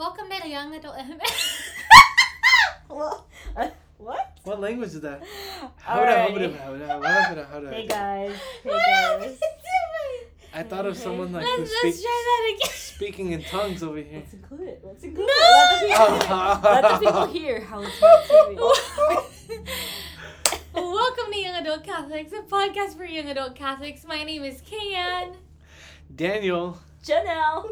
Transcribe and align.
Welcome 0.00 0.30
to 0.30 0.42
the 0.42 0.48
Young 0.48 0.74
Adult. 0.74 0.96
Well, 2.88 3.26
uh, 3.54 3.68
what? 3.98 4.38
What 4.44 4.58
language 4.58 4.94
is 4.94 5.02
that? 5.02 5.22
Alrighty. 5.86 6.56
Hey 6.56 7.70
Hey 7.70 7.86
guys. 7.86 8.34
Hey 8.64 8.78
guys. 9.20 9.38
I 10.54 10.62
thought 10.62 10.86
of 10.86 10.96
someone 10.96 11.34
like 11.34 11.44
let's 11.44 11.70
who 11.70 11.86
let's 11.86 12.00
try 12.00 12.24
that 12.26 12.54
again. 12.56 12.70
speaking 12.74 13.32
in 13.32 13.42
tongues 13.44 13.82
over 13.82 13.98
here. 13.98 14.20
Let's 14.20 14.32
include 14.32 14.68
it. 14.68 14.82
Let's 14.82 15.04
include 15.04 15.26
No! 15.26 15.34
it. 15.34 15.50
Let 15.50 15.80
the 15.82 15.86
people, 15.86 16.70
let 16.72 16.82
the 16.82 16.98
people 17.06 17.26
hear 17.26 17.60
how 17.60 17.82
it's 17.82 18.00
meant 18.00 18.26
to 18.26 18.46
be. 19.52 20.80
Welcome 20.80 21.30
to 21.30 21.38
Young 21.38 21.56
Adult 21.56 21.84
Catholics, 21.84 22.32
a 22.32 22.40
podcast 22.40 22.96
for 22.96 23.04
young 23.04 23.28
adult 23.28 23.54
Catholics. 23.54 24.06
My 24.06 24.22
name 24.24 24.44
is 24.44 24.62
Kay-Anne, 24.62 25.36
Daniel, 26.16 26.78
Janel. 27.04 27.68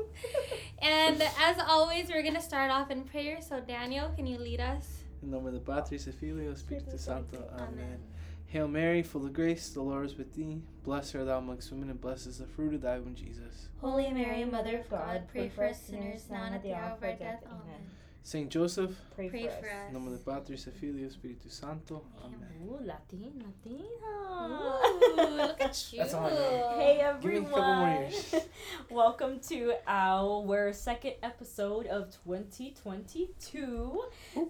And 0.83 1.23
as 1.41 1.57
always, 1.67 2.09
we're 2.09 2.23
gonna 2.23 2.41
start 2.41 2.71
off 2.71 2.91
in 2.91 3.05
prayer. 3.05 3.41
So, 3.41 3.61
Daniel, 3.61 4.11
can 4.17 4.27
you 4.27 4.39
lead 4.39 4.61
us? 4.61 5.05
in 5.23 5.31
nombre 5.31 5.51
de 5.51 5.59
Patris 5.59 6.07
et 6.07 6.15
Filio, 6.15 6.53
Espíritu 6.53 6.99
Santo. 6.99 7.37
Amen. 7.55 7.69
Amen. 7.73 7.99
Hail 8.47 8.69
Mary, 8.69 9.03
full 9.03 9.27
of 9.27 9.33
grace, 9.33 9.69
the 9.71 9.83
Lord 9.83 10.07
is 10.07 10.17
with 10.17 10.35
thee. 10.35 10.63
Blessed 10.83 11.17
art 11.17 11.27
thou 11.27 11.39
amongst 11.39 11.71
women, 11.71 11.91
and 11.91 12.01
blessed 12.01 12.29
is 12.29 12.39
the 12.39 12.47
fruit 12.47 12.73
of 12.73 12.81
thy 12.81 12.99
womb, 12.99 13.15
Jesus. 13.15 13.69
Holy 13.81 14.11
Mary, 14.11 14.45
Mother 14.45 14.79
of 14.79 14.89
God, 14.89 15.25
pray 15.31 15.51
for 15.51 15.65
us 15.65 15.83
sinners 15.83 16.25
now 16.31 16.45
and 16.45 16.55
at 16.55 16.63
the 16.63 16.73
hour 16.73 16.93
of 16.93 17.03
our 17.03 17.13
death. 17.13 17.43
Amen. 17.47 17.78
Saint 18.23 18.51
Joseph, 18.51 18.95
Pray, 19.15 19.31
Pray 19.31 19.45
for, 19.47 19.51
for 19.53 19.67
us. 19.71 19.73
us. 19.73 19.89
in 19.89 19.95
nombre 19.95 20.11
de 20.13 20.19
Patris 20.19 20.67
et 20.67 20.75
Filio, 20.75 21.07
Espíritu 21.09 21.51
Santo. 21.51 22.03
Amen. 22.23 22.69
Ooh, 22.69 22.79
Latin, 22.85 23.33
Latina. 23.43 23.87
Ooh, 25.17 25.37
look 25.37 25.59
at 25.63 25.93
you. 25.93 25.99
That's 26.01 26.13
all 26.13 26.27
I 26.27 26.31
know. 26.31 26.75
Hey 26.79 26.97
Give 26.97 26.97
me 26.97 27.01
a 27.01 27.09
everyone! 27.09 27.51
couple 27.51 27.75
more 27.75 27.89
years. 28.03 28.35
Welcome 28.91 29.41
to 29.49 29.73
our 29.87 30.73
second 30.75 31.15
episode 31.23 31.87
of 31.87 32.11
2022. 32.25 34.03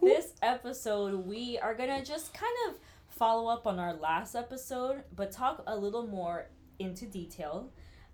This 0.02 0.32
episode, 0.42 1.14
we 1.26 1.56
are 1.58 1.74
gonna 1.74 2.04
just 2.04 2.34
kind 2.34 2.52
of 2.68 2.74
follow 3.08 3.48
up 3.48 3.64
on 3.66 3.78
our 3.78 3.94
last 3.94 4.34
episode, 4.34 5.04
but 5.14 5.30
talk 5.30 5.62
a 5.68 5.76
little 5.76 6.06
more 6.06 6.50
into 6.80 7.06
detail. 7.06 7.70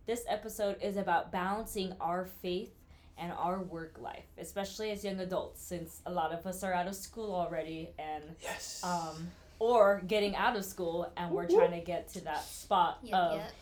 This 0.06 0.24
episode 0.28 0.76
is 0.82 0.98
about 0.98 1.32
balancing 1.32 1.94
our 2.02 2.26
faith 2.42 2.74
and 3.18 3.32
our 3.32 3.60
work 3.62 3.98
life, 4.00 4.24
especially 4.38 4.90
as 4.90 5.04
young 5.04 5.20
adults, 5.20 5.62
since 5.62 6.02
a 6.06 6.10
lot 6.12 6.32
of 6.32 6.44
us 6.46 6.62
are 6.64 6.72
out 6.72 6.86
of 6.86 6.94
school 6.96 7.34
already 7.34 7.90
and 7.98 8.24
Yes. 8.42 8.82
um, 8.84 9.30
or 9.58 10.02
getting 10.06 10.34
out 10.36 10.56
of 10.56 10.64
school 10.64 11.10
and 11.16 11.30
we're 11.32 11.48
trying 11.48 11.70
to 11.70 11.80
get 11.80 12.08
to 12.14 12.20
that 12.24 12.42
spot 12.44 12.98
Yep, 13.02 13.14
of 13.14 13.36
yep. 13.38 13.52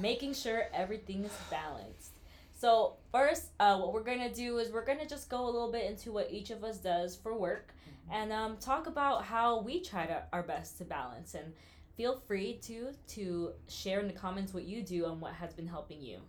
making 0.00 0.34
sure 0.34 0.64
everything 0.72 1.24
is 1.24 1.32
balanced. 1.50 2.12
So 2.58 2.94
first, 3.10 3.46
uh, 3.60 3.76
what 3.78 3.92
we're 3.92 4.04
gonna 4.04 4.32
do 4.32 4.58
is 4.58 4.70
we're 4.70 4.84
gonna 4.84 5.06
just 5.08 5.28
go 5.28 5.44
a 5.44 5.50
little 5.50 5.70
bit 5.72 5.84
into 5.90 6.12
what 6.12 6.30
each 6.30 6.50
of 6.50 6.62
us 6.64 6.78
does 6.78 7.16
for 7.16 7.36
work, 7.36 7.74
and 8.10 8.32
um, 8.32 8.56
talk 8.58 8.86
about 8.86 9.24
how 9.24 9.60
we 9.60 9.80
try 9.80 10.06
to 10.06 10.22
our 10.32 10.42
best 10.42 10.78
to 10.78 10.84
balance. 10.84 11.34
And 11.34 11.52
feel 11.96 12.20
free 12.26 12.58
to 12.62 12.92
to 13.08 13.52
share 13.68 13.98
in 14.00 14.06
the 14.06 14.12
comments 14.12 14.54
what 14.54 14.62
you 14.64 14.82
do 14.82 15.06
and 15.06 15.20
what 15.20 15.32
has 15.34 15.52
been 15.52 15.66
helping 15.66 16.00
you. 16.00 16.20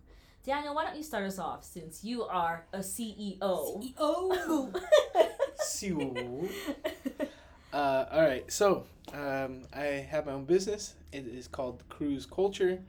Daniel, 0.46 0.76
why 0.76 0.84
don't 0.84 0.98
you 0.98 1.04
start 1.04 1.24
us 1.24 1.40
off 1.40 1.64
since 1.64 2.04
you 2.04 2.24
are 2.24 2.66
a 2.74 2.80
CEO. 2.80 3.38
Oh. 3.42 4.74
Siu. 5.56 6.50
Uh, 7.72 8.06
all 8.12 8.22
right, 8.22 8.52
so 8.52 8.86
um, 9.14 9.62
I 9.74 10.06
have 10.12 10.26
my 10.26 10.34
own 10.34 10.44
business. 10.44 10.96
It 11.14 11.26
is 11.28 11.48
called 11.48 11.82
Cruze 11.90 12.30
Culture. 12.30 12.80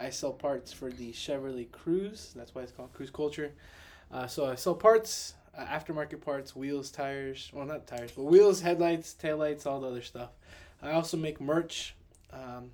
I 0.00 0.10
sell 0.10 0.32
parts 0.32 0.72
for 0.72 0.90
the 0.90 1.12
Chevrolet 1.12 1.68
Cruze. 1.68 2.32
That's 2.32 2.54
why 2.54 2.62
it's 2.62 2.72
called 2.72 2.92
Cruze 2.94 3.12
Culture. 3.12 3.52
Uh, 4.10 4.26
so 4.26 4.46
I 4.46 4.54
sell 4.54 4.74
parts, 4.74 5.34
uh, 5.56 5.64
aftermarket 5.66 6.22
parts, 6.22 6.56
wheels, 6.56 6.90
tires. 6.90 7.50
Well, 7.52 7.66
not 7.66 7.86
tires, 7.86 8.12
but 8.12 8.24
wheels, 8.24 8.62
headlights, 8.62 9.14
taillights, 9.22 9.66
all 9.66 9.80
the 9.80 9.88
other 9.88 10.02
stuff. 10.02 10.30
I 10.82 10.92
also 10.92 11.16
make 11.16 11.40
merch, 11.40 11.94
um, 12.32 12.70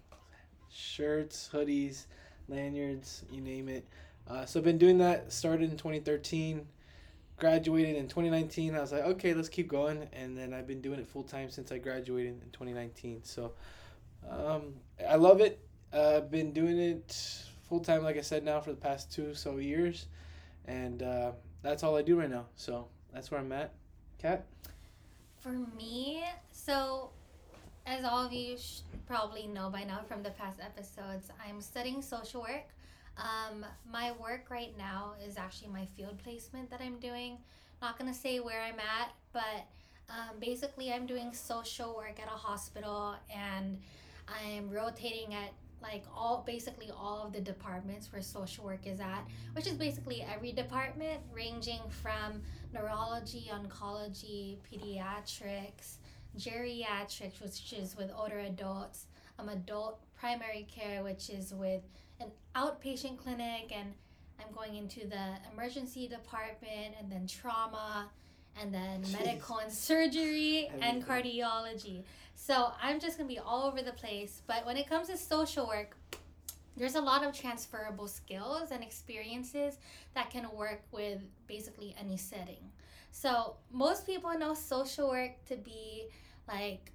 shirts, 0.72 1.50
hoodies, 1.52 2.06
lanyards, 2.48 3.24
you 3.30 3.40
name 3.40 3.68
it. 3.68 3.84
Uh, 4.30 4.46
so 4.46 4.60
I've 4.60 4.64
been 4.64 4.78
doing 4.78 4.98
that. 4.98 5.32
Started 5.32 5.70
in 5.70 5.76
2013 5.76 6.66
graduated 7.40 7.96
in 7.96 8.06
2019 8.06 8.74
i 8.74 8.80
was 8.82 8.92
like 8.92 9.02
okay 9.02 9.32
let's 9.32 9.48
keep 9.48 9.66
going. 9.66 10.06
And 10.12 10.36
then 10.36 10.52
i've 10.52 10.66
been 10.66 10.82
doing 10.82 11.00
it 11.00 11.08
full 11.08 11.22
time 11.24 11.50
since 11.50 11.72
i 11.72 11.78
graduated 11.78 12.34
in 12.34 12.50
2019 12.52 13.24
so 13.24 13.52
um, 14.30 14.74
i 15.08 15.16
love 15.16 15.40
it. 15.40 15.58
I've 15.92 16.30
been 16.30 16.52
doing 16.52 16.78
it 16.78 17.42
full 17.62 17.80
time 17.80 18.04
like 18.04 18.18
i 18.18 18.20
said 18.20 18.44
now 18.44 18.60
for 18.60 18.70
the 18.70 18.76
past 18.76 19.10
two 19.10 19.34
so 19.34 19.56
years. 19.56 20.06
And 20.66 21.02
uh, 21.02 21.32
that's 21.62 21.82
all 21.82 21.96
i 21.96 22.02
do 22.02 22.18
right 22.20 22.30
now. 22.30 22.46
So 22.54 22.86
that's 23.12 23.30
where 23.30 23.40
i'm 23.40 23.50
at. 23.52 23.72
Kat? 24.18 24.44
For 25.40 25.56
me, 25.78 26.22
so 26.52 27.10
as 27.86 28.04
all 28.04 28.26
of 28.26 28.32
you 28.32 28.58
probably 29.06 29.46
know 29.46 29.70
by 29.70 29.84
now 29.84 30.00
from 30.06 30.22
the 30.22 30.30
past 30.30 30.60
episodes, 30.60 31.30
I'm 31.44 31.62
studying 31.62 32.02
social 32.02 32.42
work. 32.42 32.68
Um, 33.20 33.66
my 33.90 34.12
work 34.12 34.50
right 34.50 34.76
now 34.78 35.12
is 35.26 35.36
actually 35.36 35.68
my 35.68 35.86
field 35.96 36.18
placement 36.22 36.70
that 36.70 36.80
I'm 36.80 36.98
doing. 36.98 37.38
Not 37.82 37.98
gonna 37.98 38.14
say 38.14 38.40
where 38.40 38.62
I'm 38.62 38.78
at, 38.78 39.12
but 39.32 39.66
um, 40.08 40.38
basically 40.40 40.92
I'm 40.92 41.06
doing 41.06 41.32
social 41.32 41.94
work 41.94 42.18
at 42.20 42.26
a 42.26 42.36
hospital 42.36 43.14
and 43.34 43.78
I'm 44.26 44.70
rotating 44.70 45.34
at 45.34 45.52
like 45.82 46.04
all 46.14 46.44
basically 46.46 46.90
all 46.90 47.22
of 47.26 47.32
the 47.32 47.40
departments 47.40 48.12
where 48.12 48.22
social 48.22 48.64
work 48.64 48.86
is 48.86 49.00
at, 49.00 49.26
which 49.54 49.66
is 49.66 49.74
basically 49.74 50.22
every 50.22 50.52
department 50.52 51.20
ranging 51.32 51.80
from 52.02 52.42
neurology, 52.74 53.50
oncology, 53.52 54.58
pediatrics, 54.70 55.96
geriatrics, 56.38 57.40
which 57.42 57.72
is 57.72 57.96
with 57.96 58.10
older 58.14 58.40
adults, 58.40 59.06
um, 59.38 59.48
adult 59.48 60.00
primary 60.18 60.66
care, 60.70 61.02
which 61.02 61.30
is 61.30 61.54
with 61.54 61.82
outpatient 62.54 63.18
clinic, 63.18 63.72
and 63.72 63.92
I'm 64.38 64.52
going 64.54 64.76
into 64.76 65.06
the 65.06 65.36
emergency 65.52 66.08
department, 66.08 66.94
and 66.98 67.10
then 67.10 67.26
trauma, 67.26 68.10
and 68.60 68.72
then 68.72 69.02
Jeez. 69.02 69.12
medical 69.12 69.58
and 69.58 69.72
surgery, 69.72 70.70
and 70.80 71.06
cardiology. 71.06 72.04
So 72.34 72.72
I'm 72.82 72.98
just 73.00 73.18
gonna 73.18 73.28
be 73.28 73.38
all 73.38 73.64
over 73.64 73.82
the 73.82 73.92
place. 73.92 74.42
But 74.46 74.64
when 74.66 74.76
it 74.76 74.88
comes 74.88 75.08
to 75.08 75.16
social 75.16 75.66
work, 75.66 75.96
there's 76.76 76.94
a 76.94 77.00
lot 77.00 77.24
of 77.24 77.34
transferable 77.34 78.08
skills 78.08 78.70
and 78.70 78.82
experiences 78.82 79.76
that 80.14 80.30
can 80.30 80.50
work 80.54 80.82
with 80.92 81.20
basically 81.46 81.94
any 81.98 82.16
setting. 82.16 82.70
So 83.12 83.56
most 83.70 84.06
people 84.06 84.36
know 84.38 84.54
social 84.54 85.10
work 85.10 85.44
to 85.46 85.56
be 85.56 86.08
like 86.48 86.92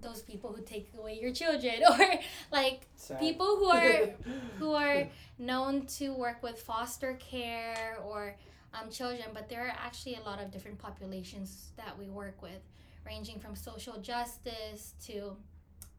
those 0.00 0.22
people 0.22 0.52
who 0.52 0.62
take 0.62 0.90
away 0.98 1.18
your 1.20 1.32
children 1.32 1.82
or 1.90 2.06
like 2.52 2.86
Sad. 2.96 3.18
people 3.18 3.56
who 3.56 3.66
are 3.66 4.10
who 4.58 4.72
are 4.72 5.08
known 5.38 5.86
to 5.86 6.12
work 6.12 6.42
with 6.42 6.60
foster 6.60 7.14
care 7.14 7.98
or 8.04 8.34
um, 8.74 8.90
children, 8.90 9.28
but 9.32 9.48
there 9.48 9.66
are 9.66 9.74
actually 9.84 10.16
a 10.16 10.20
lot 10.22 10.40
of 10.42 10.50
different 10.50 10.78
populations 10.78 11.70
that 11.76 11.98
we 11.98 12.08
work 12.08 12.42
with, 12.42 12.60
ranging 13.06 13.38
from 13.38 13.56
social 13.56 13.98
justice 14.00 14.94
to 15.06 15.36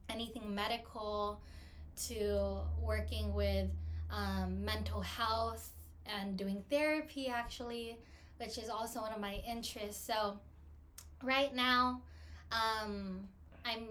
anything 0.10 0.54
medical 0.54 1.42
to 2.08 2.58
working 2.82 3.34
with 3.34 3.70
um, 4.12 4.64
mental 4.64 5.02
health 5.02 5.74
and 6.06 6.38
doing 6.38 6.64
therapy, 6.70 7.28
actually, 7.28 7.98
which 8.38 8.58
is 8.58 8.70
also 8.70 9.02
one 9.02 9.12
of 9.12 9.20
my 9.20 9.42
interests. 9.48 10.04
So, 10.06 10.40
right 11.24 11.54
now, 11.54 12.02
um, 12.52 13.28
I'm 13.70 13.86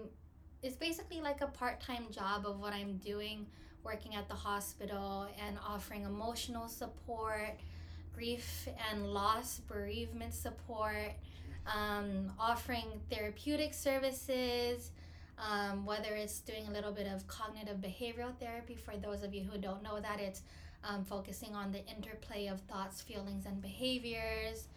it's 0.61 0.75
basically 0.75 1.21
like 1.21 1.41
a 1.41 1.47
part-time 1.47 2.07
job 2.11 2.45
of 2.45 2.59
what 2.59 2.73
I'm 2.73 2.97
doing 2.97 3.45
working 3.83 4.15
at 4.15 4.27
the 4.27 4.35
hospital 4.35 5.27
and 5.45 5.57
offering 5.65 6.03
emotional 6.03 6.67
support 6.67 7.57
grief 8.13 8.67
and 8.91 9.07
loss 9.07 9.59
bereavement 9.59 10.33
support 10.33 11.13
um, 11.65 12.31
offering 12.37 12.85
therapeutic 13.09 13.73
services 13.73 14.91
um, 15.39 15.85
whether 15.85 16.15
it's 16.15 16.39
doing 16.39 16.67
a 16.67 16.71
little 16.71 16.91
bit 16.91 17.07
of 17.07 17.25
cognitive 17.27 17.77
behavioral 17.77 18.35
therapy. 18.39 18.75
For 18.75 18.97
those 18.97 19.23
of 19.23 19.33
you 19.33 19.43
who 19.43 19.57
don't 19.57 19.81
know 19.81 19.99
that 19.99 20.19
it's 20.19 20.41
um, 20.83 21.05
focusing 21.05 21.55
on 21.55 21.71
the 21.71 21.85
interplay 21.87 22.47
of 22.47 22.61
thoughts 22.61 23.01
feelings 23.01 23.45
and 23.45 23.61
behaviors 23.61 24.67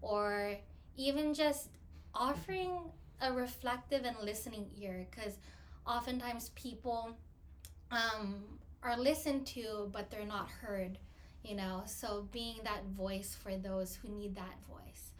or 0.00 0.56
even 0.96 1.34
just 1.34 1.68
offering 2.14 2.72
a 3.22 3.32
reflective 3.32 4.04
and 4.04 4.16
listening 4.22 4.66
ear 4.80 5.06
because 5.10 5.34
oftentimes 5.86 6.50
people 6.54 7.16
um, 7.90 8.42
are 8.82 8.98
listened 8.98 9.46
to 9.46 9.88
but 9.92 10.10
they're 10.10 10.26
not 10.26 10.48
heard 10.50 10.98
you 11.44 11.56
know? 11.56 11.82
So 11.86 12.28
being 12.30 12.60
that 12.62 12.84
voice 12.96 13.36
for 13.42 13.56
those 13.56 13.96
who 13.96 14.08
need 14.08 14.36
that 14.36 14.56
voice. 14.68 15.10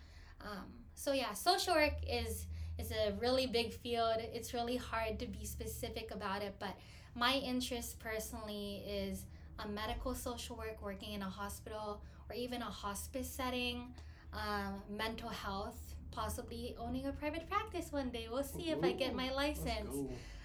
Um, 0.41 0.67
so 0.95 1.13
yeah 1.13 1.33
social 1.33 1.75
work 1.75 1.95
is 2.09 2.47
is 2.79 2.93
a 2.93 3.13
really 3.21 3.47
big 3.47 3.73
field. 3.73 4.17
It's 4.19 4.55
really 4.55 4.77
hard 4.77 5.19
to 5.21 5.27
be 5.27 5.45
specific 5.45 6.11
about 6.13 6.43
it 6.43 6.55
but 6.59 6.77
my 7.15 7.35
interest 7.35 7.99
personally 7.99 8.83
is 8.87 9.27
a 9.59 9.69
medical 9.69 10.15
social 10.15 10.57
work 10.57 10.79
working 10.83 11.13
in 11.13 11.23
a 11.23 11.29
hospital 11.29 12.03
or 12.31 12.37
even 12.37 12.63
a 12.63 12.71
hospice 12.71 13.29
setting 13.29 13.95
um, 14.33 14.81
mental 14.91 15.29
health, 15.29 15.92
possibly 16.13 16.77
owning 16.79 17.07
a 17.07 17.13
private 17.13 17.49
practice 17.51 17.91
one 17.91 18.11
day. 18.11 18.29
We'll 18.31 18.45
see 18.45 18.71
if 18.71 18.83
I 18.83 18.93
get 18.93 19.15
my 19.15 19.33
license. 19.33 19.97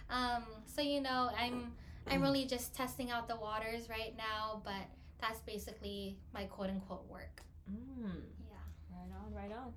Um, 0.10 0.44
so 0.66 0.82
you 0.82 1.02
know, 1.02 1.30
I'm 1.38 1.74
I'm 2.10 2.22
really 2.22 2.46
just 2.56 2.74
testing 2.74 3.12
out 3.12 3.28
the 3.28 3.36
waters 3.36 3.90
right 3.90 4.16
now, 4.18 4.62
but 4.64 4.88
that's 5.22 5.40
basically 5.42 6.18
my 6.34 6.46
quote 6.46 6.70
unquote 6.70 7.08
work. 7.10 7.42
Mm. 7.70 8.22
Yeah. 8.50 8.98
Right 8.98 9.12
on, 9.26 9.34
right 9.34 9.52
on. 9.56 9.74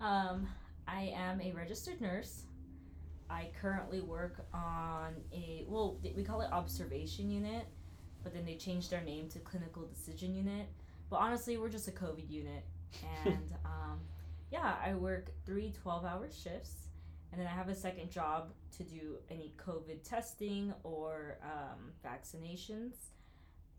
Um, 0.00 0.48
I 0.86 1.12
am 1.16 1.40
a 1.40 1.52
registered 1.52 2.00
nurse. 2.00 2.42
I 3.30 3.48
currently 3.60 4.00
work 4.00 4.44
on 4.52 5.14
a 5.32 5.64
well, 5.66 5.98
we 6.14 6.22
call 6.22 6.42
it 6.42 6.52
observation 6.52 7.30
unit, 7.30 7.66
but 8.22 8.34
then 8.34 8.44
they 8.44 8.56
changed 8.56 8.90
their 8.90 9.00
name 9.00 9.28
to 9.30 9.38
clinical 9.38 9.86
decision 9.86 10.34
unit. 10.34 10.66
But 11.08 11.16
honestly, 11.16 11.56
we're 11.56 11.70
just 11.70 11.88
a 11.88 11.92
COVID 11.92 12.30
unit, 12.30 12.64
and 13.24 13.52
um, 13.64 14.00
yeah, 14.52 14.74
I 14.84 14.94
work 14.94 15.32
three 15.46 15.72
12-hour 15.84 16.28
shifts, 16.30 16.88
and 17.32 17.40
then 17.40 17.48
I 17.48 17.50
have 17.50 17.70
a 17.70 17.74
second 17.74 18.10
job 18.10 18.50
to 18.76 18.84
do 18.84 19.16
any 19.30 19.54
COVID 19.56 20.06
testing 20.06 20.74
or 20.84 21.38
um, 21.42 21.92
vaccinations. 22.04 22.92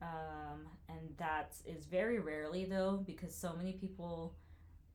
Um, 0.02 0.68
and 0.90 1.16
that 1.18 1.54
is 1.66 1.86
very 1.86 2.20
rarely 2.20 2.66
though, 2.66 3.04
because 3.06 3.34
so 3.34 3.54
many 3.56 3.74
people 3.74 4.36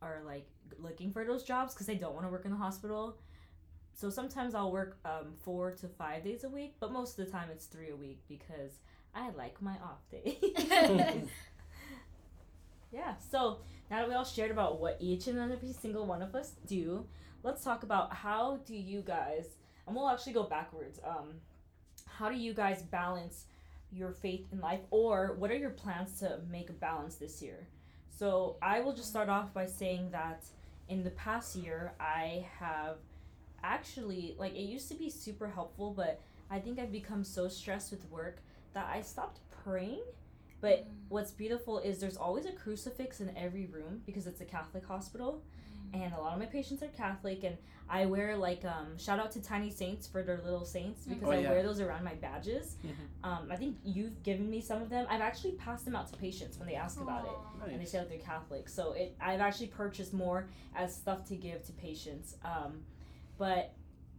are 0.03 0.21
like 0.27 0.47
looking 0.79 1.13
for 1.13 1.25
those 1.25 1.45
jobs 1.45 1.75
because 1.75 1.87
they 1.87 1.95
don't 1.95 2.15
want 2.15 2.27
to 2.27 2.31
work 2.31 2.45
in 2.45 2.51
the 2.51 2.57
hospital. 2.57 3.17
So 3.95 4.11
sometimes 4.11 4.55
I'll 4.55 4.73
work 4.73 4.99
um, 5.05 5.33
four 5.43 5.71
to 5.73 5.89
five 5.89 6.25
days 6.25 6.45
a 6.45 6.49
week, 6.49 6.75
but 6.81 6.93
most 6.93 7.19
of 7.19 7.25
the 7.25 7.33
time 7.33 7.49
it's 7.51 7.67
three 7.67 7.91
a 7.91 7.97
week 7.97 8.21
because 8.29 8.81
I 9.15 9.31
like 9.31 9.63
my 9.63 9.77
off 9.83 10.09
day. 10.11 10.39
yeah. 12.93 13.15
So 13.31 13.61
now 13.91 13.99
that 13.99 14.09
we 14.09 14.15
all 14.15 14.25
shared 14.25 14.51
about 14.51 14.81
what 14.81 14.97
each 15.01 15.27
and 15.27 15.39
every 15.39 15.73
single 15.73 16.07
one 16.07 16.23
of 16.23 16.35
us 16.35 16.53
do, 16.67 17.07
let's 17.43 17.65
talk 17.65 17.83
about 17.83 18.13
how 18.13 18.59
do 18.67 18.75
you 18.75 19.01
guys, 19.01 19.47
and 19.87 19.97
we'll 19.97 20.09
actually 20.09 20.33
go 20.33 20.43
backwards. 20.43 21.01
Um, 21.05 21.35
how 22.07 22.29
do 22.29 22.37
you 22.37 22.53
guys 22.53 22.83
balance 22.83 23.45
your 23.91 24.13
faith 24.13 24.47
in 24.53 24.61
life, 24.61 24.81
or 24.91 25.35
what 25.39 25.51
are 25.51 25.57
your 25.57 25.71
plans 25.71 26.19
to 26.21 26.41
make 26.51 26.69
a 26.69 26.75
balance 26.75 27.15
this 27.15 27.41
year? 27.41 27.67
So 28.19 28.57
I 28.61 28.81
will 28.81 28.93
just 28.93 29.09
start 29.09 29.29
off 29.29 29.55
by 29.55 29.67
saying 29.67 30.11
that 30.11 30.45
in 30.89 31.05
the 31.05 31.11
past 31.11 31.57
year, 31.57 31.93
I 32.01 32.47
have 32.59 32.97
actually 33.63 34.35
like 34.39 34.55
it 34.55 34.63
used 34.63 34.89
to 34.89 34.95
be 34.95 35.11
super 35.11 35.49
helpful, 35.49 35.93
but 35.97 36.21
I 36.51 36.59
think 36.59 36.79
I've 36.79 36.93
become 36.93 37.25
so 37.25 37.49
stressed 37.49 37.91
with 37.91 38.05
work 38.11 38.39
that 38.75 38.89
I 38.93 39.03
stopped 39.03 39.41
praying. 39.65 40.03
But 40.61 40.87
what's 41.09 41.31
beautiful 41.31 41.79
is 41.79 42.01
there's 42.01 42.17
always 42.17 42.47
a 42.47 42.53
crucifix 42.53 43.21
in 43.21 43.35
every 43.37 43.67
room 43.67 44.03
because 44.07 44.27
it's 44.27 44.41
a 44.41 44.45
Catholic 44.45 44.85
hospital, 44.85 45.43
and 45.95 46.13
a 46.13 46.21
lot 46.21 46.33
of 46.35 46.39
my 46.39 46.47
patients 46.47 46.83
are 46.83 46.89
Catholic, 46.89 47.45
and 47.45 47.57
I 47.89 48.05
wear 48.07 48.37
like 48.37 48.65
um 48.65 48.99
shout 48.99 49.19
out 49.19 49.31
to 49.33 49.41
Tiny 49.43 49.71
Saints 49.71 50.07
for 50.07 50.23
their 50.23 50.41
little 50.45 50.65
saints 50.65 51.07
because 51.07 51.29
Oh, 51.29 51.31
I 51.31 51.39
yeah. 51.39 51.51
wear 51.51 51.63
those 51.63 51.81
around 51.81 52.05
my 52.05 52.15
badges. 52.15 52.77
Mhm. 52.85 52.95
Um, 53.25 53.49
I 53.51 53.57
think 53.57 53.77
you've 53.85 54.23
given 54.23 54.49
me 54.49 54.61
some 54.61 54.81
of 54.83 54.91
them. 54.91 55.07
I've 55.11 55.21
actually 55.21 55.53
passed 55.53 55.85
them 55.85 55.97
out 55.97 56.07
to 56.13 56.17
patients 56.19 56.57
when 56.59 56.69
they 56.69 56.75
ask 56.77 57.01
about 57.01 57.25
it 57.25 57.31
Aw. 57.63 57.65
and 57.67 57.81
they 57.81 57.85
say 57.85 57.99
that 57.99 58.09
they're 58.09 58.19
Catholic. 58.19 58.69
So 58.69 58.93
it 58.93 59.17
I've 59.21 59.41
actually 59.41 59.69
purchased 59.69 60.13
more 60.13 60.47
as 60.77 60.95
stuff 60.95 61.25
to 61.29 61.35
give 61.37 61.65
to 61.67 61.73
patients. 61.73 62.37
Um, 62.45 62.83
but 63.39 63.73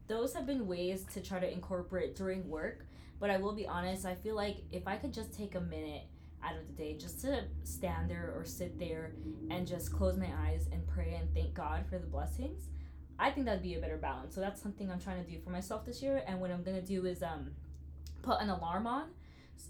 those 0.07 0.33
have 0.33 0.45
been 0.45 0.67
ways 0.67 1.05
to 1.13 1.21
try 1.21 1.39
to 1.39 1.51
incorporate 1.51 2.15
during 2.15 2.49
work. 2.49 2.85
But 3.19 3.29
I 3.29 3.37
will 3.37 3.53
be 3.53 3.67
honest, 3.67 4.05
I 4.05 4.15
feel 4.15 4.35
like 4.35 4.57
if 4.71 4.87
I 4.87 4.95
could 4.97 5.13
just 5.13 5.31
take 5.33 5.55
a 5.55 5.61
minute 5.61 6.03
out 6.43 6.55
of 6.55 6.67
the 6.67 6.73
day 6.73 6.97
just 6.97 7.21
to 7.21 7.43
stand 7.63 8.09
there 8.09 8.33
or 8.35 8.45
sit 8.45 8.79
there 8.79 9.13
and 9.49 9.67
just 9.67 9.91
close 9.91 10.17
my 10.17 10.29
eyes 10.45 10.67
and 10.71 10.87
pray 10.87 11.15
and 11.19 11.33
thank 11.33 11.53
God 11.53 11.85
for 11.89 11.97
the 11.97 12.07
blessings, 12.07 12.63
I 13.17 13.31
think 13.31 13.45
that'd 13.45 13.61
be 13.61 13.75
a 13.75 13.79
better 13.79 13.97
balance. 13.97 14.35
So 14.35 14.41
that's 14.41 14.61
something 14.61 14.89
I'm 14.89 14.99
trying 14.99 15.23
to 15.23 15.29
do 15.29 15.39
for 15.39 15.49
myself 15.49 15.85
this 15.85 16.01
year. 16.01 16.23
And 16.25 16.39
what 16.39 16.51
I'm 16.51 16.63
gonna 16.63 16.81
do 16.81 17.05
is 17.05 17.21
um, 17.21 17.51
put 18.21 18.39
an 18.41 18.49
alarm 18.49 18.87
on, 18.87 19.09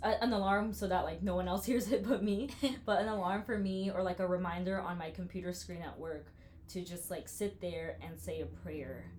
uh, 0.03 0.13
an 0.21 0.31
alarm 0.33 0.73
so 0.73 0.87
that 0.87 1.03
like 1.03 1.21
no 1.21 1.35
one 1.35 1.47
else 1.47 1.65
hears 1.71 1.91
it 1.91 2.07
but 2.07 2.23
me 2.23 2.49
but 2.85 3.01
an 3.01 3.07
alarm 3.07 3.43
for 3.43 3.57
me 3.57 3.91
or 3.91 4.03
like 4.03 4.19
a 4.19 4.27
reminder 4.27 4.79
on 4.79 4.97
my 4.97 5.09
computer 5.09 5.53
screen 5.53 5.81
at 5.81 5.97
work 5.97 6.27
to 6.69 6.83
just 6.83 7.09
like 7.09 7.27
sit 7.27 7.59
there 7.59 7.97
and 8.01 8.19
say 8.19 8.41
a 8.41 8.45
prayer 8.45 9.11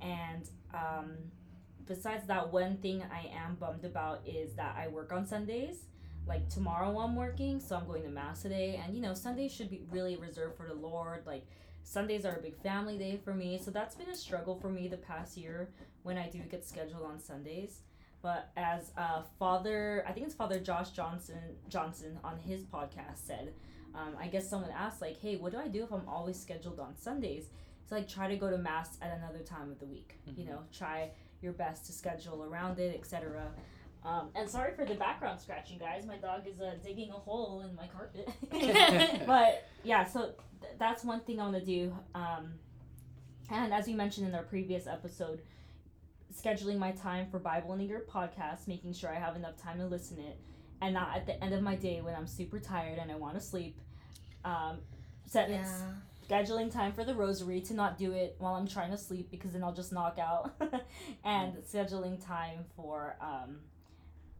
and 0.00 0.50
um, 0.74 1.12
besides 1.86 2.26
that 2.26 2.52
one 2.52 2.76
thing 2.78 3.02
i 3.12 3.28
am 3.34 3.56
bummed 3.56 3.84
about 3.84 4.20
is 4.26 4.54
that 4.54 4.76
i 4.78 4.86
work 4.86 5.12
on 5.12 5.26
sundays 5.26 5.86
like 6.30 6.48
tomorrow 6.48 6.98
i'm 7.00 7.16
working 7.16 7.58
so 7.60 7.76
i'm 7.76 7.86
going 7.86 8.02
to 8.02 8.08
mass 8.08 8.40
today 8.40 8.80
and 8.82 8.94
you 8.94 9.02
know 9.02 9.12
sundays 9.12 9.52
should 9.52 9.68
be 9.68 9.82
really 9.90 10.16
reserved 10.16 10.56
for 10.56 10.66
the 10.68 10.74
lord 10.74 11.26
like 11.26 11.44
sundays 11.82 12.24
are 12.24 12.36
a 12.36 12.40
big 12.40 12.56
family 12.62 12.96
day 12.96 13.20
for 13.24 13.34
me 13.34 13.60
so 13.62 13.70
that's 13.70 13.96
been 13.96 14.08
a 14.08 14.16
struggle 14.16 14.54
for 14.54 14.68
me 14.68 14.86
the 14.86 14.96
past 14.96 15.36
year 15.36 15.68
when 16.04 16.16
i 16.16 16.28
do 16.28 16.38
get 16.50 16.64
scheduled 16.64 17.02
on 17.02 17.18
sundays 17.18 17.80
but 18.22 18.50
as 18.56 18.92
uh, 18.98 19.22
Father, 19.38 20.04
I 20.06 20.12
think 20.12 20.26
it's 20.26 20.34
Father 20.34 20.60
Josh 20.60 20.90
Johnson 20.90 21.38
Johnson 21.68 22.18
on 22.22 22.38
his 22.38 22.62
podcast 22.64 23.26
said, 23.26 23.54
um, 23.94 24.14
I 24.20 24.26
guess 24.26 24.48
someone 24.48 24.70
asked 24.70 25.00
like, 25.00 25.18
"Hey, 25.18 25.36
what 25.36 25.52
do 25.52 25.58
I 25.58 25.68
do 25.68 25.84
if 25.84 25.92
I'm 25.92 26.06
always 26.06 26.38
scheduled 26.38 26.78
on 26.80 26.96
Sundays?" 26.96 27.46
It's 27.82 27.90
like 27.90 28.08
try 28.08 28.28
to 28.28 28.36
go 28.36 28.50
to 28.50 28.58
mass 28.58 28.98
at 29.00 29.16
another 29.16 29.42
time 29.42 29.70
of 29.70 29.78
the 29.80 29.86
week. 29.86 30.16
You 30.36 30.44
know, 30.44 30.60
try 30.72 31.10
your 31.40 31.52
best 31.52 31.86
to 31.86 31.92
schedule 31.92 32.44
around 32.44 32.78
it, 32.78 32.94
etc. 32.94 33.50
Um, 34.04 34.30
and 34.34 34.48
sorry 34.48 34.72
for 34.74 34.84
the 34.84 34.94
background 34.94 35.40
scratching, 35.40 35.78
guys. 35.78 36.06
My 36.06 36.16
dog 36.16 36.46
is 36.46 36.60
uh, 36.60 36.74
digging 36.82 37.10
a 37.10 37.14
hole 37.14 37.62
in 37.68 37.74
my 37.74 37.86
carpet. 37.88 38.28
but 39.26 39.66
yeah, 39.84 40.04
so 40.04 40.32
th- 40.60 40.72
that's 40.78 41.04
one 41.04 41.20
thing 41.20 41.38
I 41.40 41.44
want 41.44 41.56
to 41.58 41.64
do. 41.64 41.94
Um, 42.14 42.52
and 43.50 43.74
as 43.74 43.86
we 43.86 43.94
mentioned 43.94 44.26
in 44.28 44.34
our 44.34 44.42
previous 44.42 44.86
episode, 44.86 45.42
scheduling 46.34 46.78
my 46.78 46.92
time 46.92 47.26
for 47.30 47.38
Bible 47.38 47.72
and 47.72 47.82
Year 47.82 48.04
podcast, 48.10 48.68
making 48.68 48.94
sure 48.94 49.10
I 49.14 49.18
have 49.18 49.36
enough 49.36 49.56
time 49.60 49.78
to 49.78 49.86
listen 49.86 50.18
it, 50.18 50.38
and 50.80 50.94
not 50.94 51.14
at 51.16 51.26
the 51.26 51.42
end 51.42 51.52
of 51.52 51.62
my 51.62 51.74
day 51.74 52.00
when 52.00 52.14
I'm 52.14 52.26
super 52.26 52.58
tired 52.58 52.98
and 52.98 53.10
I 53.12 53.16
want 53.16 53.34
to 53.34 53.40
sleep. 53.40 53.78
Um, 54.44 54.78
setting 55.26 55.56
Yeah. 55.56 55.92
scheduling 56.28 56.72
time 56.72 56.92
for 56.92 57.04
the 57.04 57.14
rosary 57.14 57.60
to 57.62 57.74
not 57.74 57.98
do 57.98 58.12
it 58.12 58.36
while 58.38 58.54
I'm 58.54 58.66
trying 58.66 58.90
to 58.92 58.96
sleep 58.96 59.30
because 59.30 59.52
then 59.52 59.62
I'll 59.62 59.74
just 59.74 59.92
knock 59.92 60.18
out, 60.18 60.52
and 61.24 61.54
scheduling 61.70 62.24
time 62.24 62.64
for 62.76 63.16
um, 63.20 63.58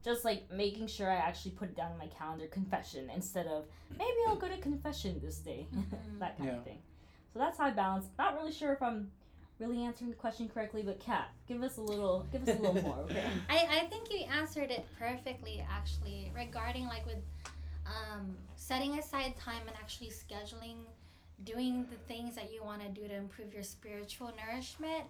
just 0.05 0.25
like 0.25 0.51
making 0.51 0.87
sure 0.87 1.11
I 1.11 1.17
actually 1.17 1.53
put 1.53 1.69
it 1.71 1.77
down 1.77 1.93
in 1.93 1.99
my 1.99 2.07
calendar 2.07 2.47
confession 2.47 3.11
instead 3.15 3.47
of 3.47 3.65
maybe 3.91 4.17
I'll 4.29 4.37
go 4.37 4.49
to 4.49 4.57
confession 4.59 5.21
this 5.23 5.39
day, 5.39 5.67
Mhm. 5.75 6.19
that 6.19 6.37
kind 6.39 6.51
Yeah. 6.51 6.57
of 6.59 6.65
thing. 6.65 6.79
So 7.33 7.39
that's 7.39 7.59
how 7.59 7.67
I 7.67 7.71
balance. 7.71 8.07
Not 8.19 8.35
really 8.37 8.53
sure 8.53 8.73
if 8.73 8.83
I'm 8.83 9.11
really 9.59 9.85
answering 9.85 10.11
the 10.11 10.17
question 10.17 10.49
correctly, 10.49 10.83
but 10.83 10.99
Kat, 11.01 11.29
give 11.47 11.63
us 11.63 11.77
a 11.77 11.83
little, 11.83 12.27
give 12.33 12.43
us 12.43 12.49
a 12.49 12.59
little 12.61 12.83
more, 12.83 12.97
okay? 13.05 13.25
I, 13.49 13.67
I 13.83 13.87
think 13.87 14.11
you 14.11 14.25
answered 14.27 14.71
it 14.71 14.87
perfectly 14.99 15.65
actually 15.71 16.33
regarding 16.35 16.87
like 16.87 17.05
with 17.07 17.19
um, 17.87 18.37
setting 18.57 18.99
aside 18.99 19.37
time 19.37 19.63
and 19.67 19.77
actually 19.77 20.11
scheduling 20.11 20.77
doing 21.45 21.87
the 21.91 21.97
things 22.13 22.35
that 22.37 22.53
you 22.53 22.63
want 22.63 22.83
to 22.83 22.89
do 22.89 23.07
to 23.09 23.15
improve 23.15 23.53
your 23.55 23.63
spiritual 23.63 24.31
nourishment 24.47 25.05